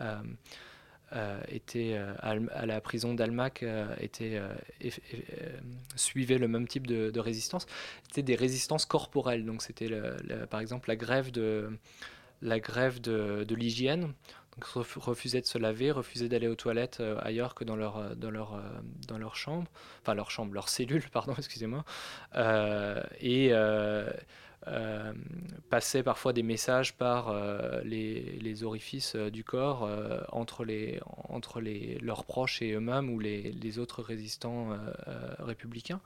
[0.00, 0.20] euh,
[1.14, 3.64] euh, à, la prison d'Almac
[5.96, 7.66] suivaient le même type de, résistance,
[8.02, 9.90] c'était des résistances corporelles, donc c'était
[10.50, 11.70] par exemple la grève de
[12.42, 14.12] la grève de l'hygiène
[14.60, 18.30] refusaient de se laver, refusaient d'aller aux toilettes euh, ailleurs que dans leur, euh, dans,
[18.30, 18.60] leur, euh,
[19.08, 19.70] dans leur chambre,
[20.02, 21.84] enfin leur chambre, leur cellule, pardon, excusez-moi,
[23.20, 23.52] et
[25.70, 27.34] passaient parfois des messages par
[27.82, 29.88] les, les, orifices du corps
[30.30, 34.68] entre, les, entre les, leurs proches et eux-mêmes ou les, les, autres résistants
[35.40, 36.00] républicains.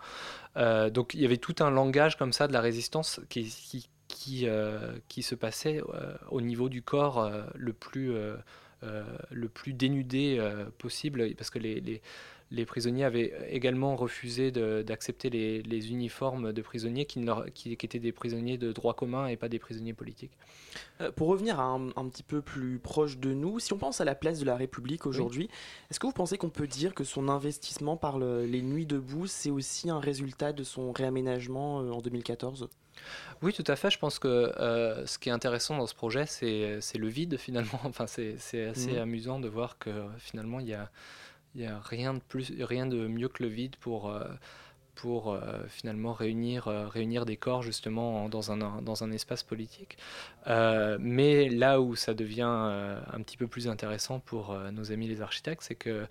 [0.57, 4.47] donc il y avait tout un langage comme ça de la résistance qui qui,
[5.09, 5.81] qui se passait
[6.31, 8.15] au niveau du corps le plus
[8.83, 10.41] le plus dénudé
[10.79, 12.01] possible, parce que les, les,
[12.51, 17.25] les prisonniers avaient également refusé d'accepter les, uniformes de prisonniers qui,
[17.55, 20.33] qui, étaient des prisonniers de droit commun et pas des prisonniers politiques.
[21.01, 24.05] Euh, pour revenir à un, petit peu plus proche de nous, si on pense à
[24.05, 25.49] la place de la République aujourd'hui,
[25.91, 29.51] est-ce que vous pensez qu'on peut dire que son investissement par les Nuits debout, c'est
[29.51, 32.69] aussi un résultat de son réaménagement euh, en 2014
[33.43, 33.91] oui, tout à fait.
[33.91, 37.81] Je pense que euh, ce qui est intéressant dans ce projet, c'est le vide finalement.
[37.85, 38.35] Enfin, c'est
[38.67, 38.99] assez mmh.
[38.99, 40.91] amusant de voir que finalement, il y a,
[41.55, 44.25] n'y a rien de, plus, rien de mieux que le vide pour, euh,
[44.97, 49.97] pour euh, finalement réunir, euh, réunir des corps justement dans un, dans un espace politique.
[50.47, 55.63] mais là où ça devient un petit peu plus intéressant pour nos amis les architectes,
[55.63, 56.07] c'est que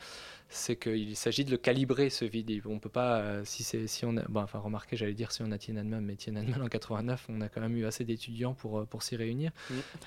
[0.49, 2.61] c'est qu'il s'agit de le calibrer ce vide.
[2.65, 5.41] On peut pas, euh, si c'est, si on a, bon, enfin remarquez, j'allais dire si
[5.41, 8.79] on a Tiananmen, mais Tiananmen en 89, on a quand même eu assez d'étudiants pour
[8.79, 9.51] euh, pour s'y réunir.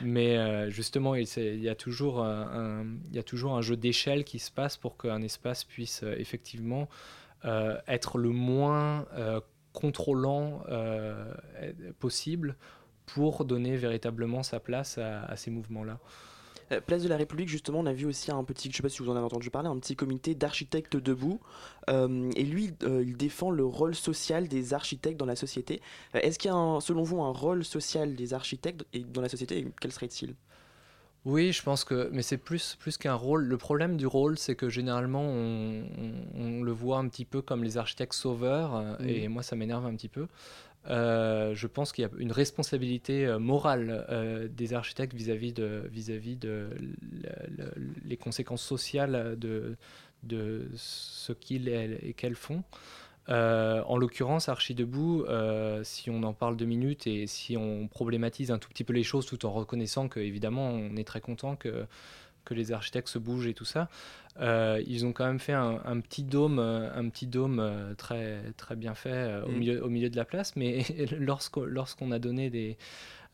[0.01, 3.77] Mais euh, justement, il, il, y a toujours un, il y a toujours un jeu
[3.77, 6.89] d'échelle qui se passe pour qu'un espace puisse effectivement
[7.45, 9.07] être le moins
[9.73, 10.63] contrôlant
[11.99, 12.57] possible
[13.07, 15.99] pour donner véritablement sa place à ces mouvements-là.
[16.73, 18.89] Euh, Place de la République, justement, on a vu aussi un petit, je sais pas
[18.89, 21.41] si vous en avez entendu parler, un petit comité d'architectes debout.
[21.89, 25.81] Euh, et lui, euh, il défend le rôle social des architectes dans la société.
[26.15, 29.73] Est-ce qu'il y a, selon vous, un rôle social des architectes dans la société et
[29.81, 30.35] quel serait-il?
[31.29, 33.45] Oui, je pense que, mais c'est plus, plus qu'un rôle.
[33.45, 37.77] Le problème du rôle, c'est que généralement, on, le voit un petit peu comme les
[37.77, 40.27] architectes sauveurs, et moi, ça m'énerve un petit peu.
[40.89, 45.87] Euh, je pense qu'il y a une responsabilité euh, morale euh, des architectes vis-à-vis de,
[45.91, 46.71] vis-à-vis de
[48.05, 49.77] les conséquences sociales de,
[50.23, 52.63] de ce qu'ils et qu'elles font.
[53.29, 55.25] En l'occurrence, Archi Debout,
[55.83, 59.03] si on en parle deux minutes et si on problématise un tout petit peu les
[59.03, 61.87] choses tout en reconnaissant qu'évidemment on est très content que,
[62.45, 63.89] que les architectes se bougent et tout ça,
[64.41, 68.77] euh, ils ont quand même fait un, petit dôme, un petit dôme euh, très, très
[68.77, 69.59] bien fait euh, au, mm.
[69.59, 70.55] milieu, au milieu de la place.
[70.57, 70.85] Mais
[71.19, 72.79] lorsqu'on a donné des,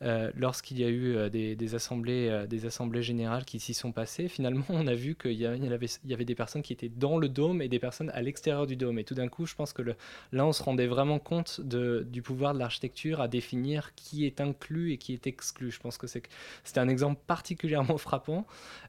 [0.01, 3.93] euh, lorsqu'il y a eu euh, des, assemblées, euh, des assemblées générales qui s'y sont
[3.93, 7.17] passées, finalement, on a vu qu'il y, avait, y avait des personnes qui étaient dans
[7.17, 8.99] le dôme et des personnes à l'extérieur du dôme.
[8.99, 12.53] Et tout d'un coup, je pense que là, on se rendait vraiment compte du pouvoir
[12.53, 15.71] de l'architecture à définir qui est inclus et qui est exclu.
[15.71, 18.45] Je pense que c'était un exemple particulièrement frappant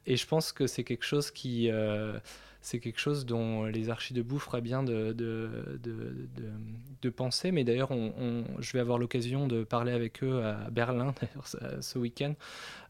[0.07, 1.71] et je pense que c'est quelque chose qui
[2.07, 2.21] euh,
[2.67, 5.49] c'est quelque chose dont les archis debout feraient bien de, de,
[7.01, 7.53] de, penser.
[7.53, 11.15] Mais d'ailleurs, on, je vais avoir l'occasion de parler avec eux à Berlin
[11.81, 12.35] ce week-end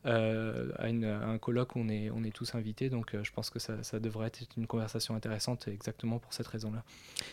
[0.06, 2.88] euh, à, un colloque où on est, on est tous invités.
[2.90, 6.46] Donc euh, je pense que ça, ça, devrait être une conversation intéressante exactement pour cette
[6.46, 6.84] raison-là.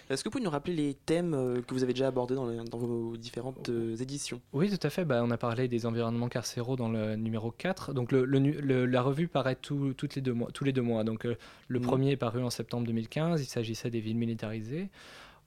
[0.10, 2.64] Est-ce que vous pouvez nous rappeler les thèmes euh, que vous avez déjà abordés dans,
[2.64, 4.42] dans vos différentes éditions?
[4.54, 5.06] Oui, tout à fait.
[5.06, 7.94] Bah, on a parlé des environnements carcéraux dans le numéro 4.
[7.94, 11.04] Donc le, le, la revue paraît tout, toutes les deux mois, tous les deux mois.
[11.04, 11.82] Donc le mmh.
[11.82, 13.42] premier est en septembre 2015.
[13.42, 14.90] Il s'agissait des villes militarisées.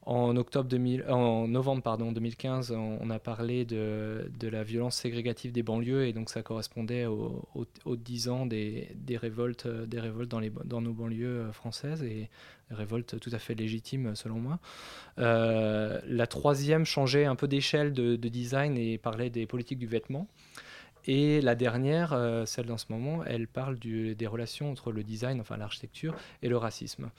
[0.03, 5.51] En, octobre 2000, en novembre pardon, 2015, on, a parlé de, de, la violence ségrégative
[5.51, 7.44] des banlieues et donc ça correspondait aux
[7.85, 12.31] au, 10 ans des, des, révoltes, des révoltes dans, les, dans nos banlieues françaises et
[12.70, 14.59] révoltes tout à fait légitimes selon moi.
[15.18, 20.29] Euh, la troisième changeait un peu d'échelle de, design et parlait des politiques du vêtement.
[21.07, 25.40] Et la dernière, euh, celle dans ce moment, elle parle des relations entre le design,
[25.40, 27.11] enfin l'architecture, et le racisme.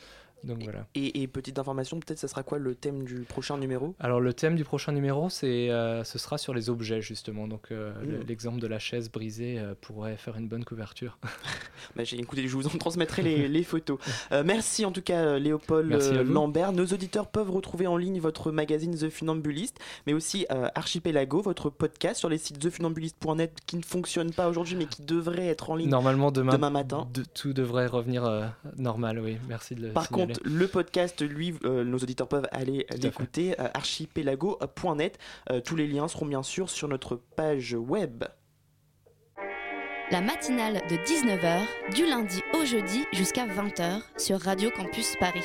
[0.43, 0.85] Donc voilà.
[0.95, 3.95] Et, petite information, peut-être ça sera quoi le thème du prochain numéro?
[3.99, 7.47] Alors le thème du prochain numéro, c'est euh, ce sera sur les objets justement.
[7.47, 8.27] Donc euh, mmh.
[8.27, 11.17] l'exemple de la chaise brisée euh, pourrait faire une bonne couverture.
[11.95, 13.99] bah, écoutez, je vous en transmettrai les, les photos.
[14.45, 15.91] merci en tout cas Léopold
[16.25, 16.71] Lambert.
[16.71, 22.19] Nos auditeurs peuvent retrouver en ligne votre magazine The Funambuliste, mais aussi Archipelago, votre podcast
[22.19, 25.89] sur les sites thefunambuliste.net qui ne fonctionne pas aujourd'hui, mais qui devrait être en ligne
[25.89, 27.07] normalement demain, demain matin.
[27.33, 29.19] tout devrait revenir normal.
[29.19, 29.93] Oui, merci de le.
[29.93, 35.17] Par contre le podcast, lui, euh, nos auditeurs peuvent aller l'écouter, euh, archipelago.net.
[35.51, 38.23] Euh, tous les liens seront bien sûr sur notre page web.
[40.09, 45.43] La matinale de 19h, du lundi au jeudi jusqu'à 20h sur Radio Campus Paris.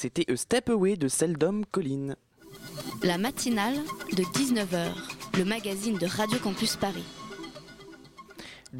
[0.00, 2.16] C'était A Step Away de Seldom Colline.
[3.02, 3.76] La matinale
[4.16, 4.94] de 19h,
[5.36, 7.04] le magazine de Radio Campus Paris.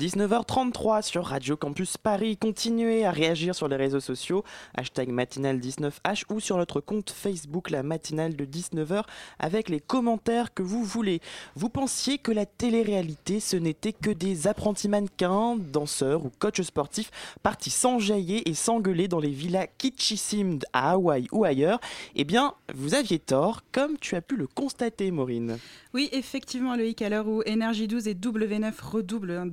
[0.01, 2.39] 19h33 sur Radio Campus Paris.
[2.39, 7.83] Continuez à réagir sur les réseaux sociaux, hashtag matinale19h ou sur notre compte Facebook, la
[7.83, 9.03] matinale de 19h,
[9.39, 11.21] avec les commentaires que vous voulez.
[11.55, 17.11] Vous pensiez que la télé-réalité, ce n'était que des apprentis mannequins, danseurs ou coachs sportifs
[17.43, 21.79] partis s'enjailler et s'engueuler dans les villas kitschissimes à Hawaï ou ailleurs
[22.17, 25.59] Eh bien, vous aviez tort, comme tu as pu le constater, Maureen.
[25.93, 29.51] Oui, effectivement, Loïc, à l'heure où Énergie 12 et W9 redoublent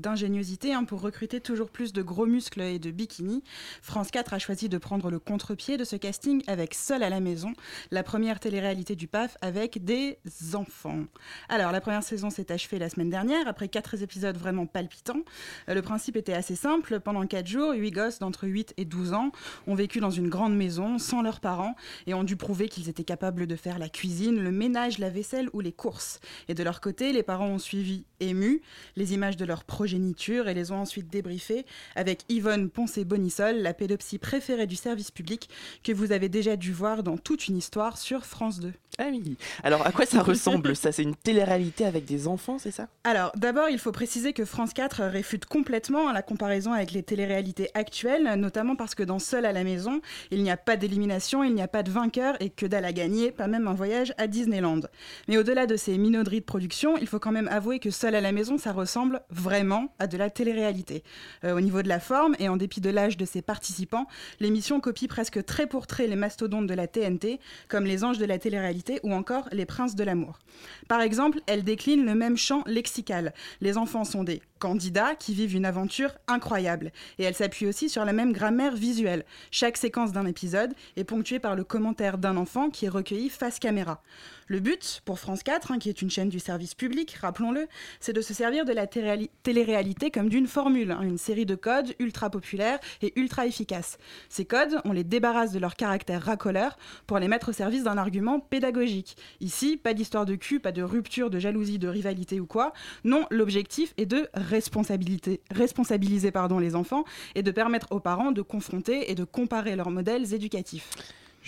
[0.74, 3.44] hein, pour recruter toujours plus de gros muscles et de bikinis,
[3.82, 7.20] France 4 a choisi de prendre le contre-pied de ce casting avec Seul à la
[7.20, 7.54] maison,
[7.92, 10.20] la première télé-réalité du PAF avec des
[10.54, 11.06] enfants.
[11.50, 15.24] Alors, la première saison s'est achevée la semaine dernière, après quatre épisodes vraiment palpitants.
[15.70, 17.00] Euh, le principe était assez simple.
[17.00, 19.32] Pendant quatre jours, huit gosses d'entre 8 et 12 ans
[19.66, 23.04] ont vécu dans une grande maison sans leurs parents et ont dû prouver qu'ils étaient
[23.04, 26.20] capables de faire la cuisine, le ménage, la vaisselle ou les courses.
[26.48, 28.62] Et de leur côté, les parents ont suivi émus
[28.96, 34.18] les images de leur progéniture et les ont ensuite débriefées avec Yvonne Poncé-Bonissol, la pédopsie
[34.18, 35.50] préférée du service public
[35.84, 38.74] que vous avez déjà dû voir dans toute une histoire sur France 2.
[39.00, 39.38] Ah oui.
[39.64, 40.92] Alors à quoi ça ressemble ça?
[40.92, 42.88] C'est une télé-réalité avec des enfants, c'est ça?
[43.04, 47.70] Alors d'abord, il faut préciser que France 4 réfute complètement la comparaison avec les télé-réalités
[47.76, 51.54] actuelles, notamment parce que dans Seul à la maison, il n'y a pas d'élimination, il
[51.54, 54.26] n'y a pas de vainqueur et que dalle à gagner, pas même un voyage à
[54.26, 54.82] Disneyland.
[55.28, 58.22] Mais au-delà de ces minauderies de production, il faut quand même avouer que Seul à
[58.22, 61.04] la maison, ça ressemble vraiment à de la télé-réalité.
[61.44, 64.08] Euh, au niveau de la forme et en dépit de l'âge de ses participants,
[64.40, 68.26] l'émission copie presque trait pour trait les mastodontes de la TNT, comme les anges de
[68.26, 70.40] la télé-réalité ou encore Les Princes de l'amour.
[70.88, 73.34] Par exemple, elle décline le même champ lexical.
[73.62, 76.92] Les enfants sont des candidats qui vivent une aventure incroyable.
[77.20, 79.26] Et elle s'appuie aussi sur la même grammaire visuelle.
[79.52, 83.60] Chaque séquence d'un épisode est ponctuée par le commentaire d'un enfant qui est recueilli face
[83.60, 84.02] caméra.
[84.50, 87.68] Le but, pour France 4, hein, qui est une chaîne du service public, rappelons-le,
[88.00, 91.94] c'est de se servir de la télé-réalité comme d'une formule, hein, une série de codes
[92.00, 93.98] ultra populaires et ultra efficaces.
[94.30, 96.78] Ces codes, on les débarrasse de leur caractère racoleur
[97.08, 99.18] pour les mettre au service d'un argument pédagogique.
[99.42, 102.72] Ici, pas d'histoire de cul, pas de rupture, de jalousie, de rivalité ou quoi.
[103.04, 107.04] Non, l'objectif est de responsabiliser les enfants
[107.36, 110.90] et de permettre aux parents de confronter et de comparer leurs modèles éducatifs.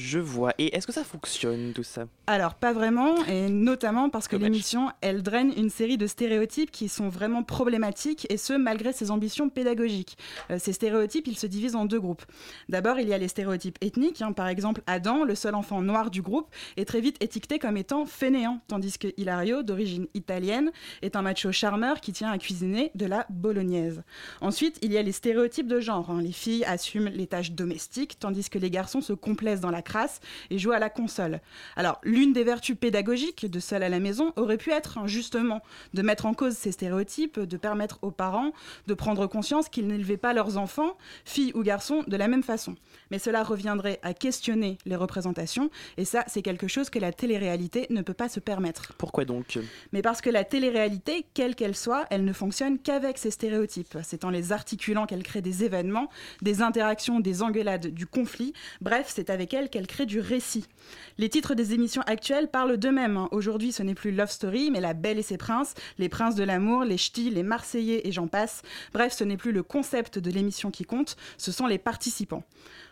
[0.02, 0.54] Je vois.
[0.58, 2.06] Et est-ce que ça fonctionne tout ça?
[2.26, 6.88] Alors pas vraiment, et notamment parce que l'émission, elle draine une série de stéréotypes qui
[6.88, 10.18] sont vraiment problématiques, et ce malgré ses ambitions pédagogiques.
[10.52, 12.24] Euh, ces stéréotypes, ils se divisent en deux groupes.
[12.70, 14.22] D'abord, il y a les stéréotypes ethniques.
[14.22, 14.32] Hein.
[14.32, 16.48] Par exemple, Adam, le seul enfant noir du groupe,
[16.78, 20.72] est très vite étiqueté comme étant fainéant, tandis que Hilario, d'origine italienne,
[21.02, 24.02] est un macho charmeur qui tient à cuisiner de la bolognaise.
[24.40, 26.10] Ensuite, il y a les stéréotypes de genre.
[26.10, 26.22] Hein.
[26.22, 30.22] Les filles assument les tâches domestiques, tandis que les garçons se complaisent dans la crasse
[30.50, 31.42] et jouent à la console.
[31.76, 35.62] Alors, l'une des vertus pédagogiques de Seul à la maison aurait pu être justement
[35.94, 38.54] de mettre en cause ces stéréotypes, de permettre aux parents
[38.88, 42.76] de prendre conscience qu'ils n'élevaient pas leurs enfants, filles ou garçons, de la même façon.
[43.12, 47.88] Mais cela reviendrait à questionner les représentations, et ça, c'est quelque chose que la télé-réalité
[47.90, 48.94] ne peut pas se permettre.
[48.98, 49.60] Pourquoi donc?
[49.92, 53.98] Mais parce que la télé-réalité, quelle qu'elle soit, elle ne fonctionne qu'avec ces stéréotypes.
[54.04, 56.10] C'est en les articulant qu'elle crée des événements,
[56.42, 58.54] des interactions, des engueulades, du conflit.
[58.82, 60.66] Bref, c'est avec elle qu'elle crée du récit.
[61.18, 63.18] Les titres des émissions actuelles parlent d'eux-mêmes.
[63.18, 63.28] Hein.
[63.32, 66.44] Aujourd'hui, ce n'est plus Love Story, mais La Belle et ses Princes, Les Princes de
[66.44, 68.62] l'amour, Les Ch'tis, Les Marseillais et j'en passe.
[68.94, 72.44] Bref, ce n'est plus le concept de l'émission qui compte, ce sont les participants.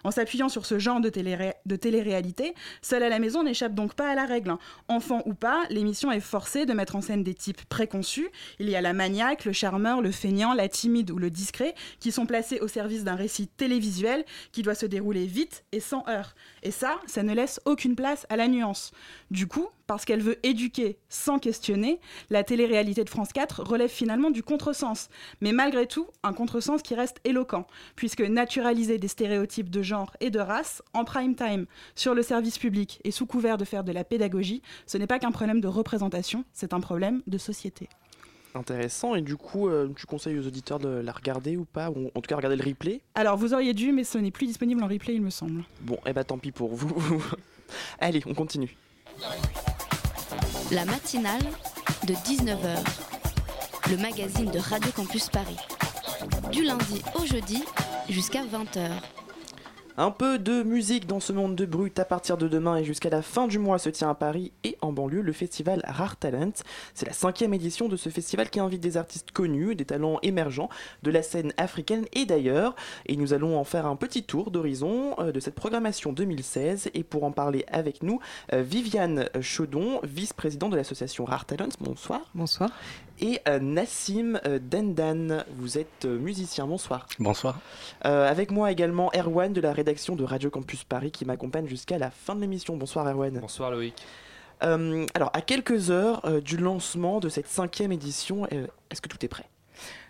[0.04, 4.16] En s'appuyant sur ce genre de télé-réalité, Seul à la maison n'échappe donc pas à
[4.16, 4.52] la règle.
[4.52, 4.60] Hein.
[4.88, 8.30] Enfant ou pas, l'émission est forcée de mettre en scène des types préconçus.
[8.60, 12.12] Il y a la maniaque, le charmeur, le feignant, la timide ou le discret, qui
[12.12, 16.36] sont placés au service d'un récit télévisuel qui doit se dérouler vite et sans heurts.
[16.68, 18.92] Et ça, ça ne laisse aucune place à la nuance.
[19.32, 24.32] Du coup, parce qu'elle veut éduquer sans questionner, la télé-réalité de France 4 relève finalement
[24.32, 25.08] du contresens.
[25.40, 27.66] Mais malgré tout, un contresens qui reste éloquent,
[27.96, 32.58] puisque naturaliser des stéréotypes de genre et de race en prime time, sur le service
[32.58, 35.70] public et sous couvert de faire de la pédagogie, ce n'est pas qu'un problème de
[35.70, 37.88] représentation, c'est un problème de société.
[38.58, 42.08] Intéressant, et du coup, euh, tu conseilles aux auditeurs de la regarder ou pas, ou
[42.16, 44.84] en tout cas regarder le replay Alors vous auriez dû, mais ce n'est plus disponible
[44.84, 45.64] en replay, il me semble.
[45.82, 47.24] Bon, et eh bah tant pis pour vous.
[48.00, 48.76] Allez, on continue.
[50.72, 51.44] La matinale
[52.08, 52.84] de 19h,
[53.92, 55.58] le magazine de Radio Campus Paris.
[56.52, 57.64] Du lundi au jeudi
[58.10, 58.90] jusqu'à 20h.
[60.00, 63.10] Un peu de musique dans ce monde de brut à partir de demain et jusqu'à
[63.10, 66.52] la fin du mois se tient à Paris et en banlieue le festival Rare Talent.
[66.94, 70.70] C'est la cinquième édition de ce festival qui invite des artistes connus, des talents émergents
[71.02, 72.76] de la scène africaine et d'ailleurs.
[73.08, 76.92] Et nous allons en faire un petit tour d'horizon euh, de cette programmation 2016.
[76.94, 78.20] Et pour en parler avec nous,
[78.54, 81.70] euh, Viviane Chaudon, vice-présidente de l'association Rare Talent.
[81.80, 82.22] Bonsoir.
[82.36, 82.70] Bonsoir.
[83.20, 86.68] Et euh, Nassim Dendan, vous êtes musicien.
[86.68, 87.08] Bonsoir.
[87.20, 87.60] Bonsoir.
[88.02, 92.12] avec moi également Erwan de la rédaction de Radio Campus Paris qui m'accompagne jusqu'à la
[92.12, 92.78] fin de l'émission.
[92.78, 93.40] Bonsoir Erwan.
[93.40, 93.96] Bonsoir Loïc.
[94.62, 99.46] alors, à quelques heures du lancement de cette cinquième édition, est-ce que tout est prêt?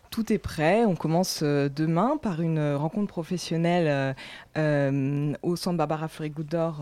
[0.10, 0.86] Tout est prêt.
[0.86, 4.16] On commence demain par une rencontre professionnelle
[4.58, 6.82] euh, au centre Barbara Fleury-Goudor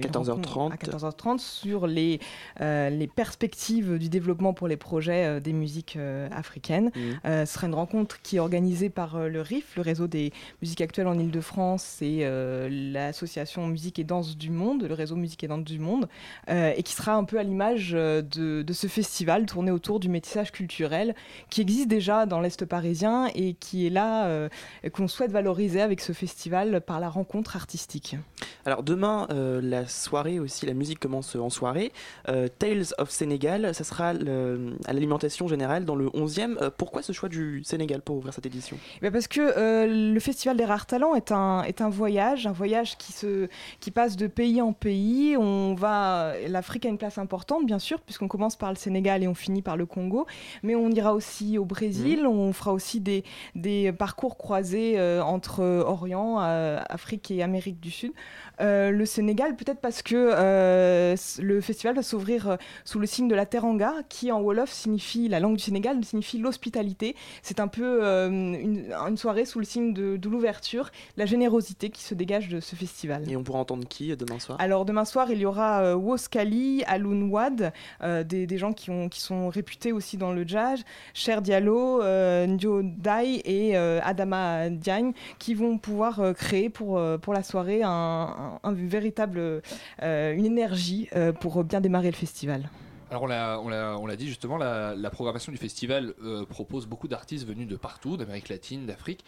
[0.00, 0.72] 14h30.
[0.72, 2.18] à 14h30 sur les,
[2.60, 5.98] euh, les perspectives du développement pour les projets euh, des musiques
[6.30, 6.90] africaines.
[6.94, 7.44] Mmh.
[7.44, 11.06] ce sera une rencontre qui est organisée par le RIF, le réseau des musiques actuelles
[11.06, 12.26] en Ile-de-France, et
[12.68, 16.08] l'association Musique et Danse du Monde, le réseau Musique et Danse du Monde,
[16.48, 20.52] et qui sera un peu à l'image de, de, ce festival tourné autour du métissage
[20.52, 21.14] culturel
[21.50, 24.48] qui existe déjà dans l'Est parisien et qui est là,
[24.92, 28.16] qu'on souhaite valoriser avec ce festival par la rencontre artistique.
[28.64, 31.92] Alors demain, euh, la soirée aussi, la musique commence en soirée.
[32.28, 36.56] Euh, Tales of Sénégal, ça sera à l'alimentation générale dans le 11e.
[36.60, 38.76] Euh, pourquoi ce choix du Sénégal pour ouvrir cette édition?
[39.02, 42.96] Eh Parce que le Festival des Rares Talents est un, est un voyage, un voyage
[42.98, 43.48] qui, se,
[43.80, 45.36] qui passe de pays en pays.
[45.36, 49.28] On va, L'Afrique a une place importante, bien sûr, puisqu'on commence par le Sénégal et
[49.28, 50.26] on finit par le Congo.
[50.62, 52.26] Mais on ira aussi au Brésil, mmh.
[52.52, 53.24] On fera aussi des,
[53.54, 58.12] des parcours croisés entre Orient, Afrique Afrique et Amérique du Sud.
[58.60, 63.26] Euh, le Sénégal, peut-être parce que euh, le festival va s'ouvrir euh, sous le signe
[63.26, 67.16] de la teranga, qui en Wolof signifie, la langue du Sénégal signifie l'hospitalité.
[67.42, 72.48] C'est un peu une, soirée sous le signe de, l'ouverture, la générosité qui se dégage
[72.48, 73.28] de ce festival.
[73.28, 74.58] Et on pourra entendre qui demain soir?
[74.60, 77.72] Alors demain soir, il y aura Woskali, Aloun Wad,
[78.02, 80.82] des, gens qui, ont, qui sont réputés aussi dans le jazz,
[81.14, 82.00] Cher Diallo,
[82.46, 89.62] Ndio Dai et Adama Diagne, qui vont pouvoir créer pour, pour la soirée un véritable,
[90.02, 92.70] euh, une énergie euh, pour bien démarrer le festival.
[93.10, 97.76] Alors on l'a dit justement, la, programmation du festival euh, propose beaucoup d'artistes venus de
[97.76, 99.24] partout, d'Amérique latine, d'Afrique.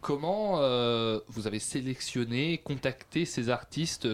[0.00, 4.08] Comment euh, vous avez sélectionné, contacté ces artistes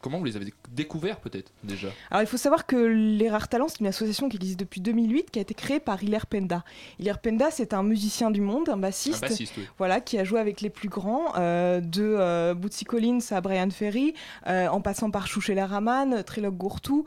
[0.00, 1.88] Comment vous les avez découverts peut-être déjà?
[2.10, 5.30] Alors il faut savoir que les Rares Talents, c'est une association qui existe depuis 2008,
[5.30, 6.64] qui a été créée par Hilaire Penda.
[6.98, 9.26] Hilaire Penda, c'est un musicien du monde, un bassiste,
[9.76, 13.70] voilà, qui a joué avec les plus grands, euh, de euh, Bootsy Collins à Brian
[13.70, 14.14] Ferry,
[14.46, 17.04] en passant par Chouchela Rahman, Trilok Gourtou,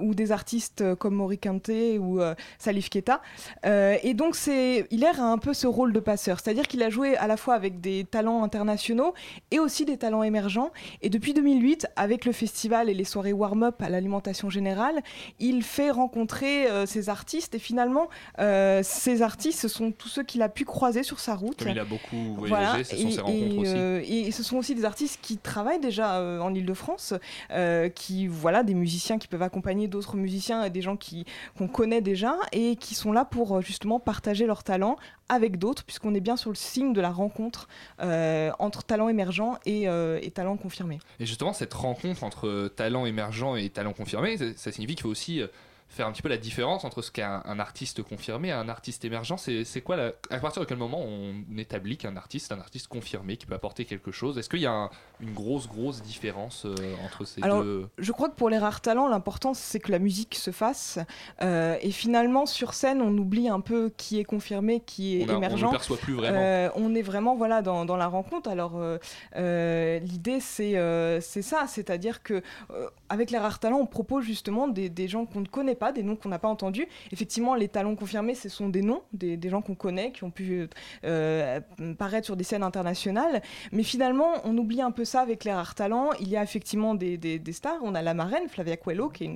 [0.00, 2.20] ou des artistes comme Mori Kante ou
[2.58, 3.20] Salif Keita.
[3.64, 7.16] et donc c'est Hilaire a un peu ce rôle de passeur, c'est-à-dire qu'il a joué
[7.16, 9.14] à la fois avec des talents internationaux
[9.50, 10.70] et aussi des talents émergents.
[11.02, 15.00] Et depuis 2008, avec le festival et les soirées warm-up à l'alimentation générale,
[15.38, 20.22] il fait rencontrer euh, ces artistes et finalement, euh, ces artistes, ce sont tous ceux
[20.22, 21.58] qu'il a pu croiser sur sa route.
[21.58, 23.74] Comme il a beaucoup voyagé, ce sont et, ses rencontres aussi.
[23.74, 27.14] Euh, et ce sont aussi des artistes qui travaillent déjà en Ile-de-France,
[27.94, 30.96] qui, voilà, des musiciens qui peuvent accompagner d'autres musiciens et des gens
[31.56, 34.96] qu'on connaît déjà et qui sont là pour justement partager leurs talents
[35.30, 37.68] avec d'autres, puisqu'on est bien sur le signe de la rencontre
[38.00, 40.98] euh, entre talents émergents et, euh, et, talents confirmés.
[41.20, 45.40] Et justement, cette rencontre entre talents émergents et talents confirmés, ça signifie qu'il faut aussi
[45.40, 45.46] euh,
[45.90, 49.04] faire un petit peu la différence entre ce qu'est un, artiste confirmé et un artiste
[49.04, 49.34] émergent.
[49.36, 53.36] C'est quoi la, À partir de quel moment on établit qu'un artiste, un artiste confirmé
[53.36, 54.38] qui peut apporter quelque chose?
[54.38, 54.88] Est-ce qu'il y a
[55.20, 56.74] une grosse, grosse différence euh,
[57.04, 57.88] entre ces Alors, deux?
[57.98, 61.00] Je crois que pour les rares talents, l'important c'est que la musique se fasse.
[61.42, 65.64] Euh, et finalement, sur scène, on oublie un peu qui est confirmé, qui est émergent.
[65.64, 66.38] On ne perçoit plus vraiment.
[66.40, 68.48] Euh, on est vraiment voilà, dans, dans la rencontre.
[68.48, 68.80] Alors,
[69.34, 72.42] l'idée c'est ça, c'est-à-dire que
[73.08, 76.16] avec les rares talents, on propose justement des, des gens qu'on ne connaît des noms
[76.16, 76.86] qu'on n'a pas entendus.
[77.12, 80.68] Effectivement, les talents confirmés, ce sont des noms, des, gens qu'on connaît, qui ont pu
[81.04, 81.60] euh,
[81.98, 83.42] paraître sur des scènes internationales.
[83.72, 86.10] Mais finalement, on oublie un peu ça avec les rares talents.
[86.20, 87.78] Il y a effectivement des, stars.
[87.82, 89.32] On a la marraine, Flavia Coelho, qui est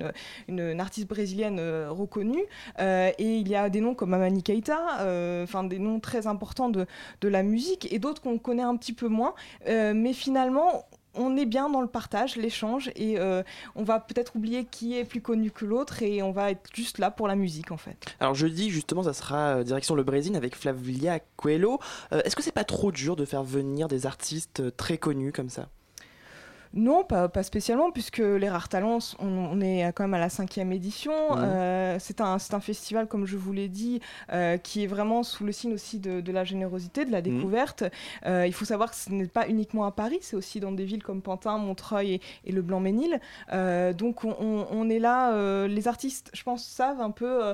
[0.47, 2.43] une, artiste brésilienne euh, reconnue.
[2.79, 6.69] Euh, et il y a des noms comme Amani Keita, enfin des noms très importants
[6.69, 6.85] de,
[7.21, 9.33] de la musique, et d'autres qu'on connaît un petit peu moins.
[9.67, 10.85] mais finalement,
[11.15, 13.43] on est bien dans le partage, l'échange, et euh,
[13.75, 16.97] on va peut-être oublier qui est plus connu que l'autre, et on va être juste
[16.97, 17.97] là pour la musique en fait.
[18.19, 21.79] Alors jeudi justement, ça sera euh, direction le Brésil avec Flavia Coelho.
[22.11, 25.49] Euh, est-ce que c'est pas trop dur de faire venir des artistes très connus comme
[25.49, 25.69] ça?
[26.75, 30.73] Non, pas, pas, spécialement, puisque les Rares Talents, on, est quand même à la cinquième
[30.73, 31.13] édition.
[31.13, 31.39] Mmh.
[31.39, 34.01] Euh, c'est un, un, festival, comme je vous l'ai dit,
[34.33, 37.23] euh, qui est vraiment sous le signe aussi de, de la générosité, de la mmh.
[37.23, 37.83] découverte.
[38.25, 40.83] Euh, il faut savoir que ce n'est pas uniquement à Paris, c'est aussi dans des
[40.83, 43.21] villes comme Pantin, Montreuil et, le Blanc-Ménil.
[43.97, 44.35] donc on,
[44.69, 47.53] on, est là, les artistes, je pense, savent un peu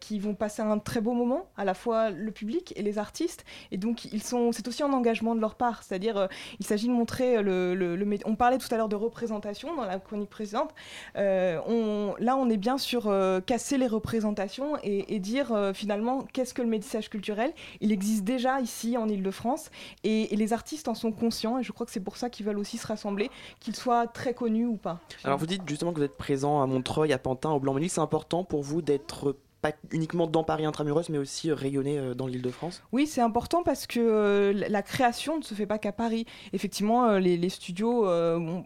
[0.00, 3.44] qu'ils vont passer un très beau moment, à la fois le public et les artistes.
[3.70, 6.28] Et donc ils sont, c'est aussi un engagement de leur part, c'est-à-dire
[6.58, 9.84] il s'agit de montrer le, le, le on parlait tout à l'heure de représentation dans
[9.84, 10.70] la chronique précédente.
[11.16, 16.24] Euh, on, là, on est bien sur euh, casser les représentations et, dire euh, finalement
[16.32, 17.52] qu'est-ce que le métissage culturel?
[17.80, 19.70] Il existe déjà ici en Ile-de-France
[20.02, 22.58] et, les artistes en sont conscients et je crois que c'est pour ça qu'ils veulent
[22.58, 24.98] aussi se rassembler, qu'ils soient très connus ou pas.
[25.22, 27.88] Alors vous dites justement que vous êtes présent à Montreuil, à Pantin, au Blanc-Ménil.
[27.88, 32.12] C'est important pour vous d'être pas uniquement dans Paris intramuros, mais aussi euh, rayonner euh,
[32.12, 35.64] dans l'île de France Oui, c'est important parce que euh, la création ne se fait
[35.64, 36.26] pas qu'à Paris.
[36.52, 38.06] Effectivement, les, studios,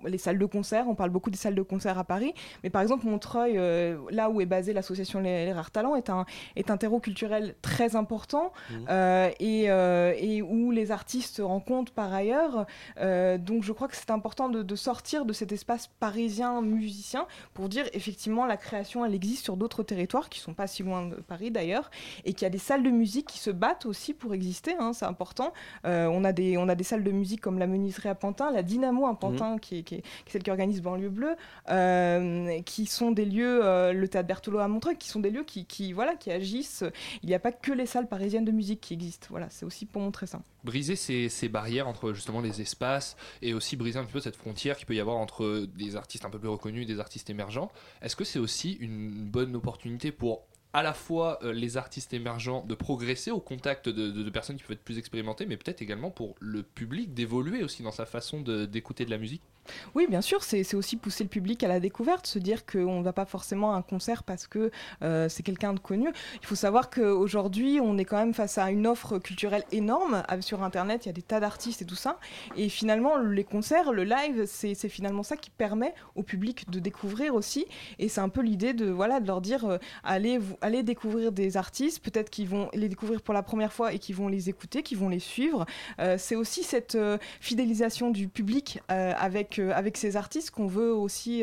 [0.04, 2.34] les salles de concert, on parle beaucoup des salles de concert à Paris,
[2.64, 3.54] mais par exemple, Montreuil,
[4.10, 6.26] là où est basée l'association les, Rares Talents, est un,
[6.56, 8.92] est un terreau culturel très important mmh.
[9.40, 12.66] et, et, où les artistes se rencontrent par ailleurs.
[12.98, 17.68] donc je crois que c'est important de, de, sortir de cet espace parisien musicien pour
[17.68, 21.50] dire effectivement la création, elle existe sur d'autres territoires qui sont pas si de Paris
[21.50, 21.90] d'ailleurs,
[22.24, 24.92] et qu'il y a des salles de musique qui se battent aussi pour exister, hein,
[24.92, 25.52] c'est important.
[25.84, 28.50] Euh, on, a des, on a des salles de musique comme la Menuiserie à Pantin,
[28.50, 29.60] la Dynamo à Pantin, mhm.
[29.60, 31.36] qui, est, qui, est, celle qui organise Banlieue Bleue,
[31.70, 35.44] euh, qui sont des lieux, euh, le Théâtre Berthelot à Montreuil, qui sont des lieux
[35.44, 36.84] qui, qui, voilà, qui agissent.
[37.22, 39.28] Il n'y a pas que les salles parisiennes de musique qui existent.
[39.30, 40.40] Voilà, c'est aussi pour montrer ça.
[40.64, 44.76] Briser ces, ces, barrières entre justement les espaces et aussi briser un peu cette frontière
[44.76, 47.70] qu'il peut y avoir entre des artistes un peu plus reconnus, des artistes émergents.
[48.02, 52.64] Est-ce que c'est aussi une bonne opportunité pour à la fois euh, les artistes émergents
[52.66, 56.34] de progresser au contact de, personnes qui peuvent être plus expérimentées, mais peut-être également pour
[56.40, 59.42] le public d'évoluer aussi dans sa façon d'écouter de, la musique
[59.94, 63.04] Oui, bien sûr, c'est aussi pousser le public à la découverte, se dire qu'on ne
[63.04, 64.70] va pas forcément à un concert parce que
[65.02, 66.10] euh, c'est quelqu'un de connu.
[66.40, 70.22] Il faut savoir qu'aujourd'hui, on est quand même face à une offre culturelle énorme.
[70.40, 72.18] Sur Internet, il y a des tas d'artistes et tout ça.
[72.56, 77.34] Et finalement, les concerts, le live, c'est finalement ça qui permet au public de découvrir
[77.34, 77.66] aussi.
[77.98, 81.32] Et c'est un peu l'idée de, voilà, de leur dire, euh, allez, vous aller découvrir
[81.32, 84.48] des artistes, peut-être qu'ils vont les découvrir pour la première fois et qu'ils vont les
[84.48, 85.66] écouter, qu'ils vont les suivre.
[85.98, 90.92] Euh, c'est aussi cette euh, fidélisation du public euh, avec, avec ces artistes qu'on veut
[90.92, 91.42] aussi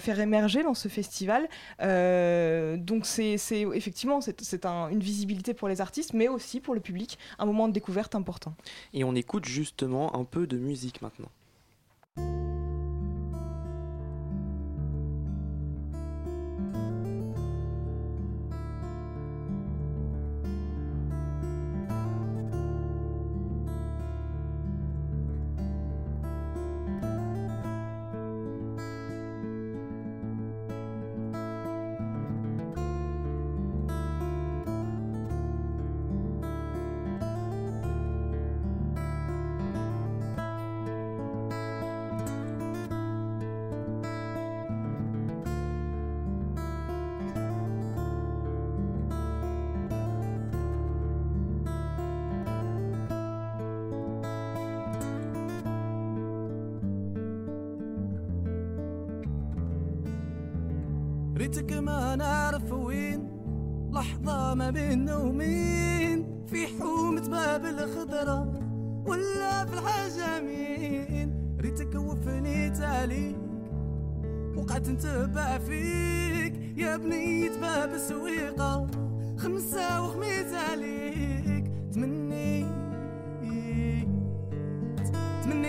[0.00, 1.48] faire émerger dans ce festival.
[1.80, 3.36] donc c'est
[3.74, 7.68] effectivement c'est un, une visibilité pour les artistes, mais aussi pour le public, un moment
[7.68, 8.54] de découverte important.
[8.92, 12.51] Et on écoute justement un peu de musique maintenant.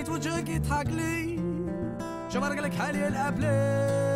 [0.03, 1.39] تمنيت وجهك يضحك لي
[2.29, 4.12] شبرق لك حالي الابلي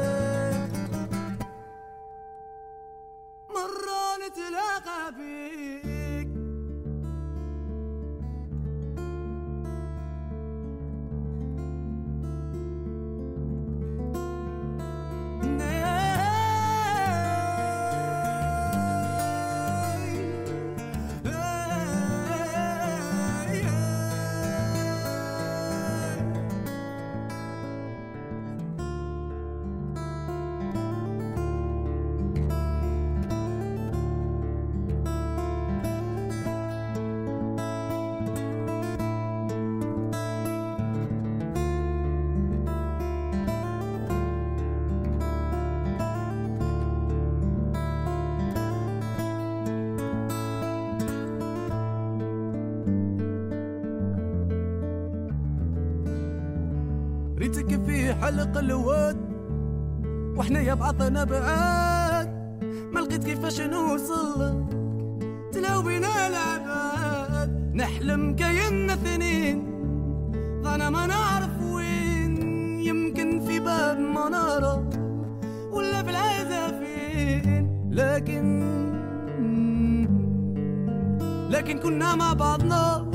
[58.37, 59.17] حلق الود
[60.37, 62.29] وإحنا يا بعضنا بعاد
[62.93, 64.65] ما لقيت كيفاش نوصل
[65.51, 67.71] تلاو بينا العباد.
[67.75, 69.57] نحلم كاين اثنين
[70.65, 72.37] أنا ما نعرف وين.
[72.79, 74.89] يمكن في باب منارة
[75.71, 78.67] ولا في العزافين لكن
[81.49, 83.11] لكن كنا مع بعضنا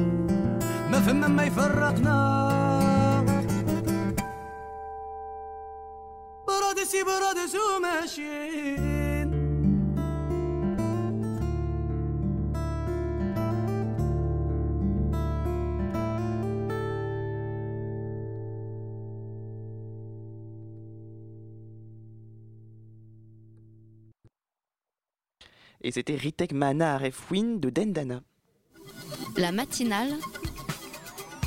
[0.91, 2.62] ما فما ما يفرقنا.
[25.83, 28.21] Et c'était Ritek Mana Arefwin de Dendana.
[29.37, 30.11] La matinale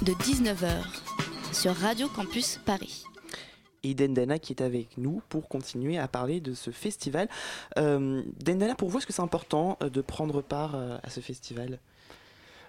[0.01, 0.83] de 19h
[1.53, 3.03] sur Radio Campus Paris.
[3.83, 7.29] Et Dendana qui est avec nous pour continuer à parler de ce festival.
[7.77, 11.19] Euh, Dendana, pour vous, est-ce que c'est important euh, de prendre part euh, à ce
[11.19, 11.79] festival?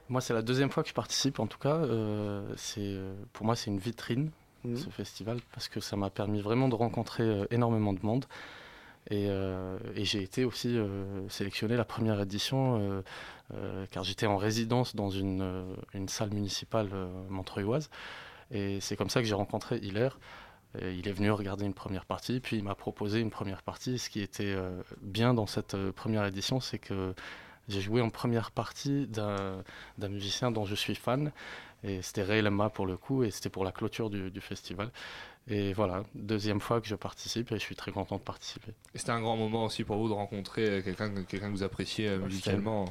[0.09, 1.75] Moi, c'est la deuxième fois que je participe, en tout cas.
[1.77, 2.97] Euh, c'est,
[3.33, 4.31] pour moi, c'est une vitrine,
[4.64, 4.77] Mhm.
[4.77, 8.25] ce festival, parce que ça m'a permis vraiment de rencontrer énormément de monde.
[9.11, 13.02] Et, euh, et j'ai été aussi euh, sélectionné la première édition,
[13.54, 15.76] euh, car j'étais en résidence dans une,
[16.09, 16.88] salle municipale
[17.28, 17.90] montreuilloise.
[18.50, 20.18] Et c'est comme ça que j'ai rencontré Hilaire.
[20.80, 23.98] Il est venu regarder une première partie, puis il m'a proposé une première partie.
[23.98, 24.54] Ce qui était
[25.00, 27.14] bien dans cette première édition, c'est que
[27.68, 29.62] j'ai joué en première partie d'un
[30.09, 31.32] musicien dont je suis fan.
[31.85, 34.91] Et c'était Ray Lemma pour le coup, et c'était pour la clôture du, du festival.
[35.49, 38.72] Et voilà, deuxième fois que je participe, et je suis très content de participer.
[38.95, 41.53] Et c'était un grand moment aussi pour vous de rencontrer euh, quelqu'un que- quelqu'un que
[41.53, 42.87] vous appréciez euh, musicalement.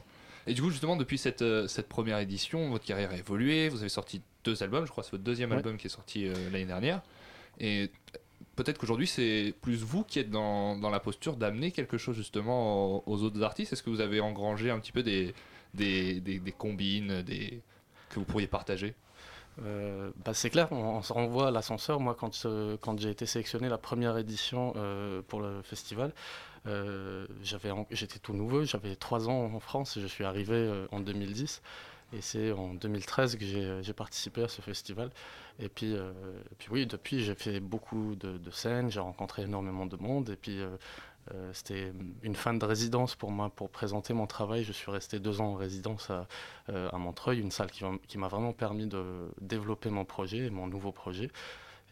[0.48, 3.68] Et du coup, justement, depuis cette, euh, cette première édition, votre carrière a évolué.
[3.68, 5.58] Vous avez sorti deux albums, je crois que c'est votre deuxième Ouais.
[5.58, 7.02] album qui est sorti l'année dernière.
[7.60, 7.90] Et
[8.56, 12.98] peut-être qu'aujourd'hui, c'est plus vous qui êtes dans, dans la posture d'amener quelque chose justement
[12.98, 13.74] aux, aux autres artistes.
[13.74, 15.34] Est-ce que vous avez engrangé un petit peu des,
[15.74, 17.62] des, des, des combines des,
[18.16, 18.96] que vous pourriez partager
[19.64, 22.00] Euh, bah, c'est clair, on, on se renvoie à l'ascenseur.
[22.00, 26.12] Moi, quand, euh, j'ai été sélectionné la première édition euh, pour le festival,
[27.92, 31.62] j'étais tout nouveau, j'avais trois ans en France, et je suis arrivé en 2010.
[32.14, 33.46] Et c'est en 2013 que
[33.82, 35.10] j'ai participé à ce festival.
[35.60, 39.86] Et puis, et puis oui, depuis, j'ai fait beaucoup de, de scènes, j'ai rencontré énormément
[39.86, 40.30] de monde.
[40.32, 40.60] Et puis,
[41.34, 44.64] euh, c'était une fin de résidence pour moi, pour présenter mon travail.
[44.64, 46.28] Je suis resté deux ans en résidence à,
[46.70, 49.04] euh, à Montreuil, une salle qui, m'a vraiment permis de
[49.42, 51.32] développer mon projet, mon nouveau projet.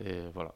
[0.04, 0.54] Et voilà.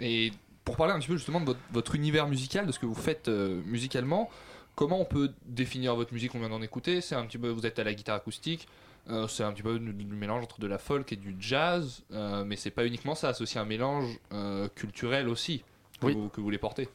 [0.00, 0.32] Et
[0.64, 2.94] pour parler un petit peu justement de votre, votre univers musical, de ce que vous
[2.94, 4.30] faites euh, musicalement,
[4.74, 6.34] comment on peut définir votre musique?
[6.34, 7.00] On vient d'en écouter.
[7.02, 8.66] C'est un petit peu, vous êtes à la guitare acoustique.
[9.10, 12.02] euh, c'est un petit peu du, du mélange entre de la folk et du jazz,
[12.12, 13.34] euh, mais c'est pas uniquement ça.
[13.34, 15.62] C'est aussi un mélange euh, culturel aussi
[16.00, 16.14] que, Oui.
[16.14, 16.88] vous, que vous voulez porter.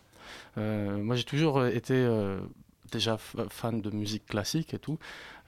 [0.57, 2.39] Euh, moi, j'ai toujours été euh,
[2.91, 4.97] déjà fan de musique classique et tout.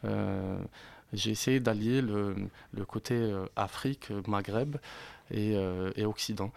[0.05, 0.57] Euh,
[1.13, 2.35] j'ai essayé d'allier le,
[2.73, 4.77] le côté euh, Afrique, euh, Maghreb
[5.29, 6.51] et, euh, et Occident.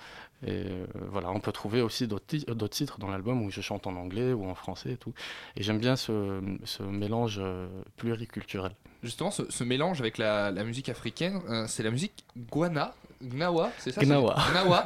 [0.47, 3.61] Et euh, voilà, on peut trouver aussi d'autres ti- d'autres titres dans l'album où je
[3.61, 5.13] chante en anglais ou en français et tout.
[5.57, 7.67] Et j'aime bien ce, ce mélange euh,
[7.97, 8.73] pluriculturel.
[9.03, 13.71] Justement, ce, ce mélange avec la, la musique africaine, euh, c'est la musique Guana, Gnawa,
[13.79, 14.37] c'est ça Gnawa.
[14.53, 14.85] Gnawa.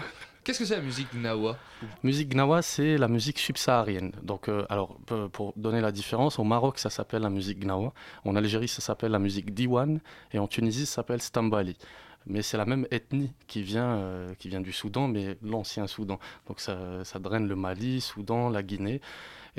[0.49, 1.59] Qu'est-ce que c'est la musique Gnawa
[2.03, 4.13] Musique gnawa, c'est la musique subsaharienne.
[4.23, 4.97] Donc, euh, alors,
[5.31, 7.93] pour donner la différence, au Maroc, ça s'appelle la musique gnawa.
[8.25, 10.01] En Algérie, ça s'appelle la musique diwan.
[10.33, 11.77] Et en Tunisie, ça s'appelle stambali.
[12.25, 16.19] Mais c'est la même ethnie qui vient, euh, qui vient du Soudan, mais l'ancien Soudan.
[16.47, 19.03] Donc, ça, ça draine le Mali, Soudan, la Guinée.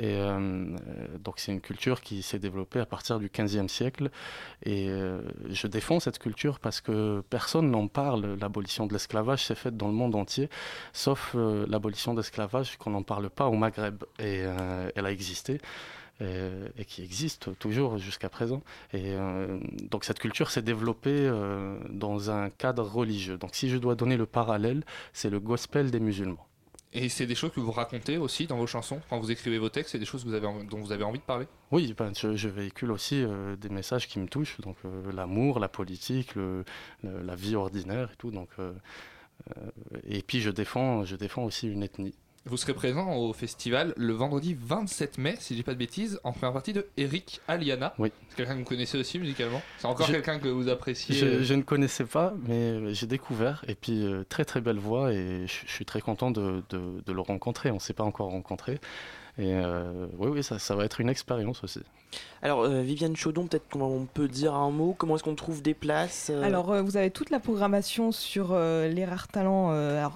[0.00, 4.10] Et euh, euh, donc, c'est une culture qui s'est développée à partir du 15e siècle.
[4.64, 5.20] Et euh,
[5.50, 8.38] je défends cette culture parce que personne n'en parle.
[8.40, 10.48] L'abolition de l'esclavage s'est faite dans le monde entier
[10.92, 14.04] sauf l'abolition d'esclavage qu'on n'en parle pas au Maghreb.
[14.18, 14.38] Et
[14.94, 15.60] elle a existé.
[16.22, 18.62] euh, Et, qui existe toujours jusqu'à présent.
[18.92, 19.14] Et
[19.90, 21.30] donc cette culture s'est développée
[21.90, 23.36] dans un cadre religieux.
[23.36, 26.49] Donc si je dois donner le parallèle, c'est le gospel des musulmans.
[26.92, 29.68] Et c'est des choses que vous racontez aussi dans vos chansons Quand vous écrivez vos
[29.68, 31.46] textes, c'est des choses dont vous avez envie de parler?
[31.70, 35.68] Oui, ben, je, véhicule aussi euh, des messages qui me touchent, donc euh, l'amour, la
[35.68, 36.34] politique,
[37.04, 38.32] la vie ordinaire et tout.
[38.32, 38.72] Donc, euh,
[40.04, 42.14] et puis je défends, je défends aussi une ethnie.
[42.46, 46.18] Vous serez présent au festival le vendredi 27 mai, si je dis pas de bêtises,
[46.24, 47.92] en première partie de Eric Aliana.
[47.98, 48.10] Oui.
[48.30, 51.26] C'est quelqu'un que vous connaissez aussi musicalement C'est encore Je- quelqu'un que vous appréciez Je,
[51.26, 53.62] euh, je ne connaissais pas, mais j'ai découvert.
[53.68, 55.12] Et puis, euh, très très belle voix.
[55.12, 57.70] Et je, je suis très content de, de- de le rencontrer.
[57.70, 58.80] On ne s'est pas encore rencontré.
[59.38, 59.54] Et
[60.18, 61.80] oui, oui, ça, ça va être une expérience aussi.
[62.42, 64.94] Alors, Viviane Chaudon, peut-être qu'on peut dire un mot.
[64.98, 69.28] Comment est-ce qu'on trouve des places Alors, vous avez toute la programmation sur les rares
[69.28, 69.68] talents,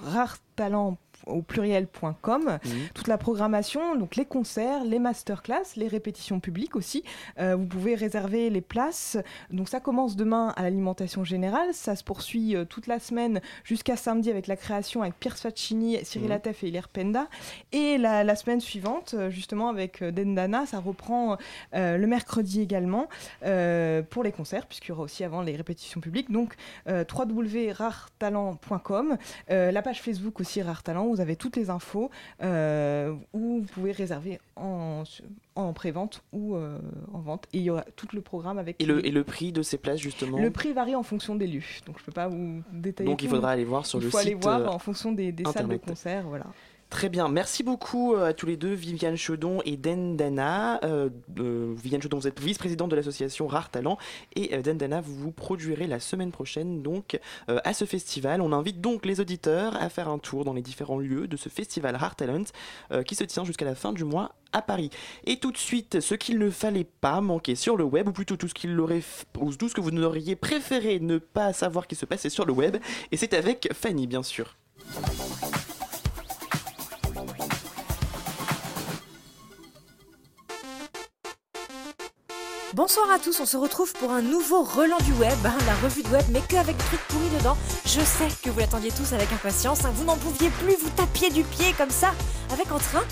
[0.03, 2.59] rares talents au pluriel.com.
[2.95, 7.05] Toute la programmation, donc les concerts, les masterclass, les répétitions publiques aussi.
[7.39, 9.16] Euh, vous pouvez réserver les places.
[9.51, 11.72] Donc ça commence demain à l'alimentation générale.
[11.72, 15.99] Ça se poursuit euh, toute la semaine jusqu'à samedi avec la création avec Pierre Sfaccini,
[16.05, 16.39] Cyril mmh.
[16.62, 17.29] et Hilaire Penda.
[17.72, 21.37] Et la, semaine suivante, euh, justement avec Dendana, ça reprend
[21.72, 23.09] le mercredi également
[23.41, 26.31] pour les concerts, puisqu'il y aura aussi avant les répétitions publiques.
[26.31, 26.55] Donc
[26.87, 29.16] www.rartalent.com,
[29.49, 32.11] la page Facebook aussi Rare Talent vous avez toutes les infos
[32.43, 35.05] euh, où vous pouvez réserver en,
[35.55, 36.79] en pré-vente ou euh,
[37.12, 37.47] en vente.
[37.53, 38.77] Et il y aura tout le programme avec.
[38.81, 41.47] Et, le, et le prix de ces places, justement Le prix varie en fonction des
[41.47, 41.62] lieux.
[41.87, 43.11] Donc je ne peux pas vous détailler.
[43.11, 44.12] Donc il faudra aller voir sur le site.
[44.12, 46.25] Il faut aller voir euh, en fonction des, des salles de concert.
[46.29, 46.47] Voilà.
[46.95, 50.78] Très bien, merci beaucoup euh, à tous les deux, Viviane Chaudon et Dendana.
[50.84, 53.99] Euh, euh, Viviane Chaudon, vous êtes vice-présidente de l'association Rare Talent
[54.36, 57.18] et Dendana, vous vous produirez la semaine prochaine donc
[57.49, 58.40] à ce festival.
[58.40, 61.49] On invite donc les auditeurs à faire un tour dans les différents lieux de ce
[61.49, 62.45] festival Rare Talent
[63.05, 64.90] qui se tient jusqu'à la fin du mois à Paris.
[65.26, 68.36] Et tout de suite, ce qu'il ne fallait pas manquer sur le web, ou plutôt
[68.36, 69.03] tout ce, qu'il aurait,
[69.40, 72.53] ou tout ce que vous n'auriez préféré ne pas savoir qui se passait sur le
[72.53, 72.76] web,
[73.11, 74.57] et c'est avec Fanny bien sûr.
[82.75, 86.03] Bonsoir à tous, on se retrouve pour un nouveau relan du web, hein, la revue
[86.03, 87.57] de web, mais qu'avec trucs pourris dedans.
[87.85, 89.93] Je sais que vous l'attendiez tous avec impatience, hein.
[89.95, 92.12] vous n'en pouviez plus, vous tapiez du pied comme ça,
[92.53, 93.05] avec entrain.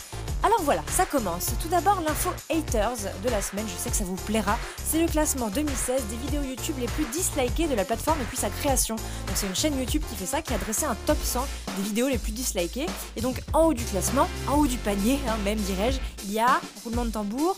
[0.42, 1.46] Alors voilà, ça commence.
[1.62, 4.58] Tout d'abord, l'info haters de la semaine, je sais que ça vous plaira.
[4.84, 8.50] C'est le classement 2016 des vidéos YouTube les plus dislikées de la plateforme depuis sa
[8.50, 8.96] création.
[8.96, 11.46] Donc c'est une chaîne YouTube qui fait ça, qui a dressé un top 100
[11.76, 12.86] des vidéos les plus dislikées.
[13.14, 16.40] Et donc en haut du classement, en haut du panier, hein, même dirais-je, il y
[16.40, 17.56] a, roulement de tambour,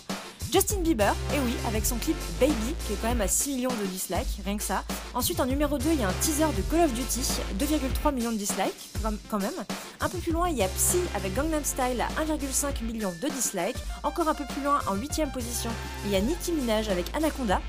[0.55, 2.55] Justin Bieber, et oui, avec son clip Baby,
[2.87, 4.85] qui est quand même à 6 millions de dislikes, rien que ça.
[5.13, 7.23] Ensuite, en numéro 2, il y a un teaser de Call of Duty,
[7.59, 8.91] 2,3 millions de dislikes,
[9.29, 9.51] quand même.
[10.01, 13.29] Un peu plus loin, il y a Psy avec Gangnam Style à 1,5 million de
[13.31, 13.75] dislikes.
[14.05, 15.71] Encore un peu plus loin, en 8 position,
[16.05, 17.61] il y a Nicki Minaj avec Anaconda,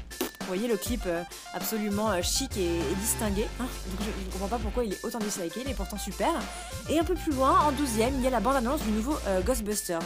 [0.45, 1.23] vous voyez le clip euh,
[1.55, 3.47] absolument euh, chic et, distingué.
[3.59, 3.65] Hein.
[3.99, 6.29] je ne comprends pas pourquoi il est autant disliké, il est pourtant super.
[6.87, 9.41] Et un peu plus loin, en 12ème, il y a la bande-annonce du nouveau euh,
[9.41, 9.99] Ghostbusters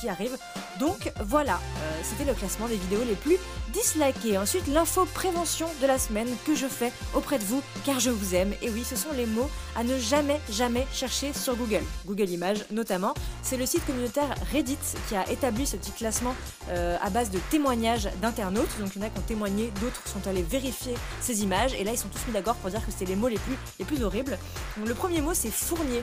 [0.00, 0.36] qui, arrive.
[0.78, 1.60] Donc voilà,
[2.02, 3.36] c'était le classement des vidéos les plus
[3.72, 4.38] dislikées.
[4.38, 8.34] Ensuite, l'info prévention de la semaine que je fais auprès de vous, car je vous
[8.34, 8.52] aime.
[8.62, 11.82] Et oui, ce sont les mots à ne jamais, jamais chercher sur Google.
[12.06, 13.14] Google Images notamment.
[13.42, 14.78] C'est le site communautaire Reddit
[15.08, 16.34] qui a établi ce petit classement
[16.68, 18.78] à base de témoignages d'internautes.
[18.80, 21.84] Donc il y en a qui ont témoigné d'autres sont allés vérifier ces images et
[21.84, 23.84] là ils sont tous mis d'accord pour dire que c'était les mots les plus, les
[23.84, 24.38] plus horribles.
[24.84, 26.02] Le premier mot c'est Fournier.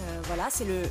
[0.00, 0.82] Euh, voilà, c'est le,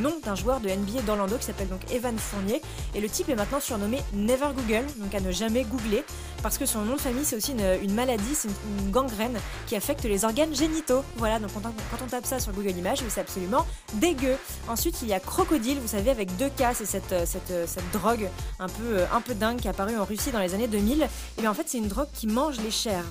[0.00, 2.62] nom d'un joueur de NBA d'Orlando qui s'appelle donc Evan Fournier.
[2.94, 6.04] Et le type est maintenant surnommé Never Google, donc à ne jamais googler,
[6.42, 10.04] parce que son nom de famille c'est aussi une, maladie, c'est une, gangrène qui affecte
[10.04, 11.02] les organes génitaux.
[11.16, 11.62] Voilà, donc quand
[12.02, 14.36] on, tape ça sur Google Images, c'est absolument dégueu.
[14.68, 18.28] Ensuite, il y a Crocodile, vous savez, avec deux K, c'est cette, cette, cette, drogue
[18.58, 21.02] un peu, un peu dingue qui est apparue en Russie dans les années 2000.
[21.02, 23.04] Et bien en fait, c'est une drogue qui mange les chairs.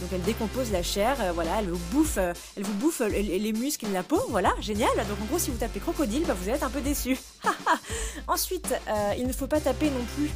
[0.00, 3.08] Donc elle décompose la chair, euh, voilà, elle vous bouffe, euh, elle vous bouffe euh,
[3.08, 4.90] les, muscles et la peau, voilà, génial.
[5.08, 7.18] Donc en gros, si vous tapez crocodile, bah, vous allez être un peu déçu.
[8.28, 8.74] Ensuite,
[9.16, 10.30] il ne faut pas taper non plus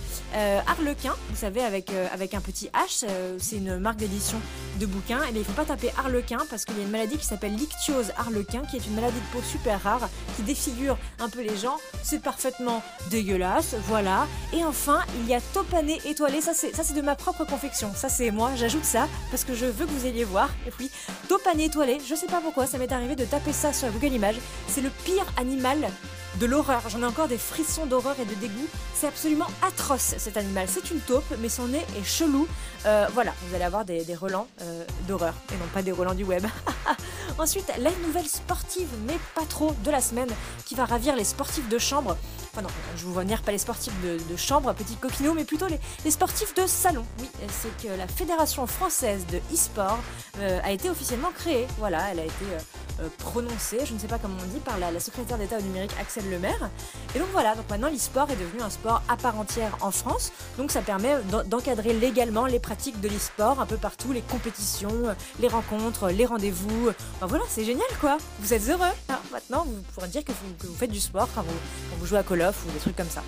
[0.67, 3.07] harlequin, vous savez, avec, avec un petit H,
[3.39, 4.41] c'est une marque d'édition
[4.79, 5.23] de bouquins.
[5.25, 7.19] Et eh bien il ne faut pas taper harlequin parce qu'il y a une maladie
[7.19, 11.29] qui s'appelle l'ictiose harlequin, qui est une maladie de peau super rare, qui défigure un
[11.29, 11.77] peu les gens.
[12.03, 14.27] C'est parfaitement dégueulasse, voilà.
[14.53, 18.31] Et enfin, il y a topané étoilé, ça c'est de ma propre confection, ça c'est
[18.31, 20.51] moi, j'ajoute ça parce que je veux que vous ayez voir.
[20.67, 20.91] Et oui,
[21.29, 24.39] Topane étoilé, je sais pas pourquoi, ça m'est arrivé de taper ça sur Google Images.
[24.69, 25.89] C'est le pire animal
[26.41, 26.83] de l'horreur.
[26.89, 28.67] J'en ai encore des frissons d'horreur et de dégoût.
[28.95, 30.67] C'est absolument atroce cet animal.
[30.69, 32.47] C'est une taupe, mais son nez est chelou.
[32.87, 36.25] Euh, voilà, vous allez avoir des, relents euh, d'horreur et non pas des relents du
[36.25, 36.45] web.
[37.39, 40.31] Ensuite, la nouvelle sportive, mais pas trop, de la semaine
[40.65, 42.17] qui va ravir les sportifs de chambre.
[42.55, 45.67] Enfin non, je vous vois venir pas les sportifs de, chambre, petit coquinot, mais plutôt
[45.69, 47.03] les, sportifs de salon.
[47.19, 49.99] Oui, c'est que la Fédération française de e-sport
[50.39, 51.67] euh, a été officiellement créée.
[51.79, 52.45] Voilà, elle a été
[53.01, 55.93] euh, prononcé, je ne sais pas comment on dit, par la, secrétaire d'État au numérique
[55.99, 56.69] Axel Lemaire.
[57.15, 60.31] Et donc voilà, donc maintenant l'e-sport est devenu un sport à part entière en France.
[60.59, 65.49] Donc ça permet d'encadrer légalement les pratiques de l'e-sport un peu partout, les compétitions, les
[65.49, 66.91] rencontres, les rendez-vous.
[67.17, 68.19] Enfin voilà, c'est génial quoi.
[68.41, 68.83] Vous êtes heureux.
[69.09, 69.19] Hein.
[69.33, 71.45] maintenant, vous pourrez dire que vous, faites du sport quand
[71.99, 73.23] vous jouez à Call ou des trucs comme ça.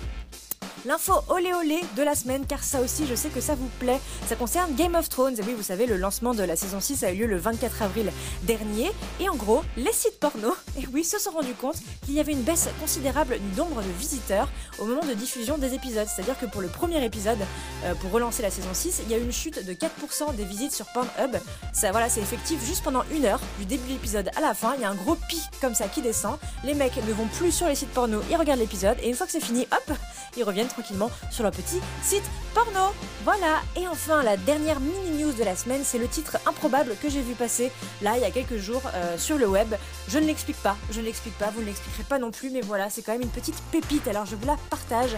[0.85, 3.99] L'info olé olé de la semaine, car ça aussi, je sais que ça vous plaît.
[4.27, 5.35] Ça concerne Game of Thrones.
[5.37, 7.81] Et oui, vous savez, le lancement de la saison 6 a eu lieu le 24
[7.81, 8.11] avril
[8.43, 8.91] dernier.
[9.19, 12.31] Et en gros, les sites porno, et oui, se sont rendus compte qu'il y avait
[12.31, 16.07] une baisse considérable du nombre de visiteurs au moment de diffusion des épisodes.
[16.07, 17.39] C'est-à-dire que pour le premier épisode,
[17.85, 20.45] euh, pour relancer la saison 6, il y a eu une chute de 4% des
[20.45, 21.37] visites sur Pornhub.
[21.73, 24.73] Ça, voilà, c'est effectif juste pendant une heure, du début de l'épisode à la fin.
[24.75, 26.37] Il y a un gros pic comme ça qui descend.
[26.63, 29.25] Les mecs ne vont plus sur les sites porno, ils regardent l'épisode et une fois
[29.25, 29.97] que c'est fini, hop,
[30.37, 32.23] ils reviennent tranquillement sur leur petit site
[32.53, 32.93] porno.
[33.23, 33.61] Voilà.
[33.75, 37.21] Et enfin, la dernière mini news de la semaine, c'est le titre improbable que j'ai
[37.21, 37.71] vu passer
[38.01, 39.73] là il y a quelques jours euh, sur le web.
[40.07, 42.61] Je ne l'explique pas, je ne l'explique pas, vous ne l'expliquerez pas non plus, mais
[42.61, 44.07] voilà, c'est quand même une petite pépite.
[44.07, 45.15] Alors je vous la partage.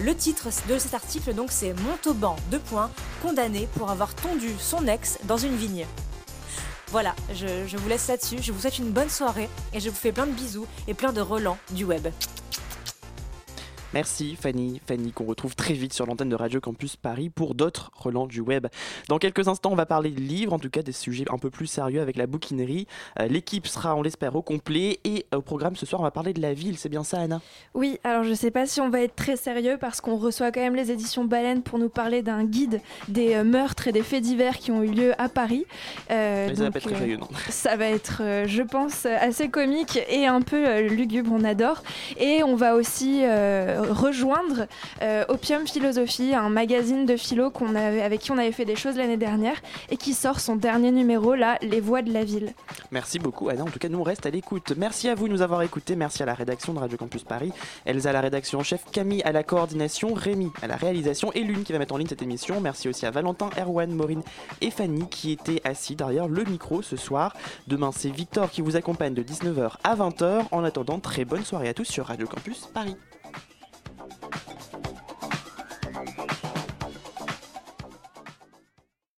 [0.00, 2.90] Le titre de cet article, donc, c'est Montauban, deux points,
[3.22, 5.84] condamné pour avoir tondu son ex dans une vigne.
[6.92, 8.38] Voilà, je, je vous laisse là-dessus.
[8.40, 11.12] Je vous souhaite une bonne soirée et je vous fais plein de bisous et plein
[11.12, 12.08] de relents du web.
[13.92, 17.90] Merci Fanny, Fanny qu'on retrouve très vite sur l'antenne de Radio Campus Paris pour d'autres
[17.96, 18.68] relents du web.
[19.08, 21.50] Dans quelques instants, on va parler de livres, en tout cas des sujets un peu
[21.50, 22.86] plus sérieux avec la bouquinerie.
[23.18, 26.32] Euh, L'équipe sera, on l'espère, au complet et au programme ce soir, on va parler
[26.32, 26.78] de la ville.
[26.78, 27.40] C'est bien ça, Anna?
[27.74, 30.60] Oui, alors je sais pas si on va être très sérieux parce qu'on reçoit quand
[30.60, 34.22] même les éditions Baleine pour nous parler d'un guide des euh, meurtres et des faits
[34.22, 35.66] divers qui ont eu lieu à Paris.
[36.12, 39.48] Euh, ça va pas être très joyeux, non Ça va être, euh, je pense, assez
[39.48, 41.82] comique et un peu euh, lugubre, on adore.
[42.18, 44.66] Et on va aussi euh, rejoindre
[45.02, 48.96] euh, Opium Philosophie, un magazine de philo avait, avec qui on avait fait des choses
[48.96, 49.56] l'année dernière
[49.90, 52.52] et qui sort son dernier numéro, là, Les Voix de la Ville.
[52.90, 54.72] Merci beaucoup Anna, en tout cas nous on reste à l'écoute.
[54.76, 57.52] Merci à vous de nous avoir écoutés, merci à la rédaction de Radio Campus Paris,
[57.86, 61.62] Elsa la rédaction en chef, Camille à la coordination, Rémi à la réalisation et Lune
[61.62, 62.60] qui va mettre en ligne cette émission.
[62.60, 64.22] Merci aussi à Valentin, Erwan, Maureen
[64.60, 67.34] et Fanny qui étaient assis derrière le micro ce soir.
[67.66, 70.44] Demain c'est Victor qui vous accompagne de 19h à 20h.
[70.50, 72.96] En attendant, très bonne soirée à tous sur Radio Campus Paris.
[74.32, 74.69] Thank you.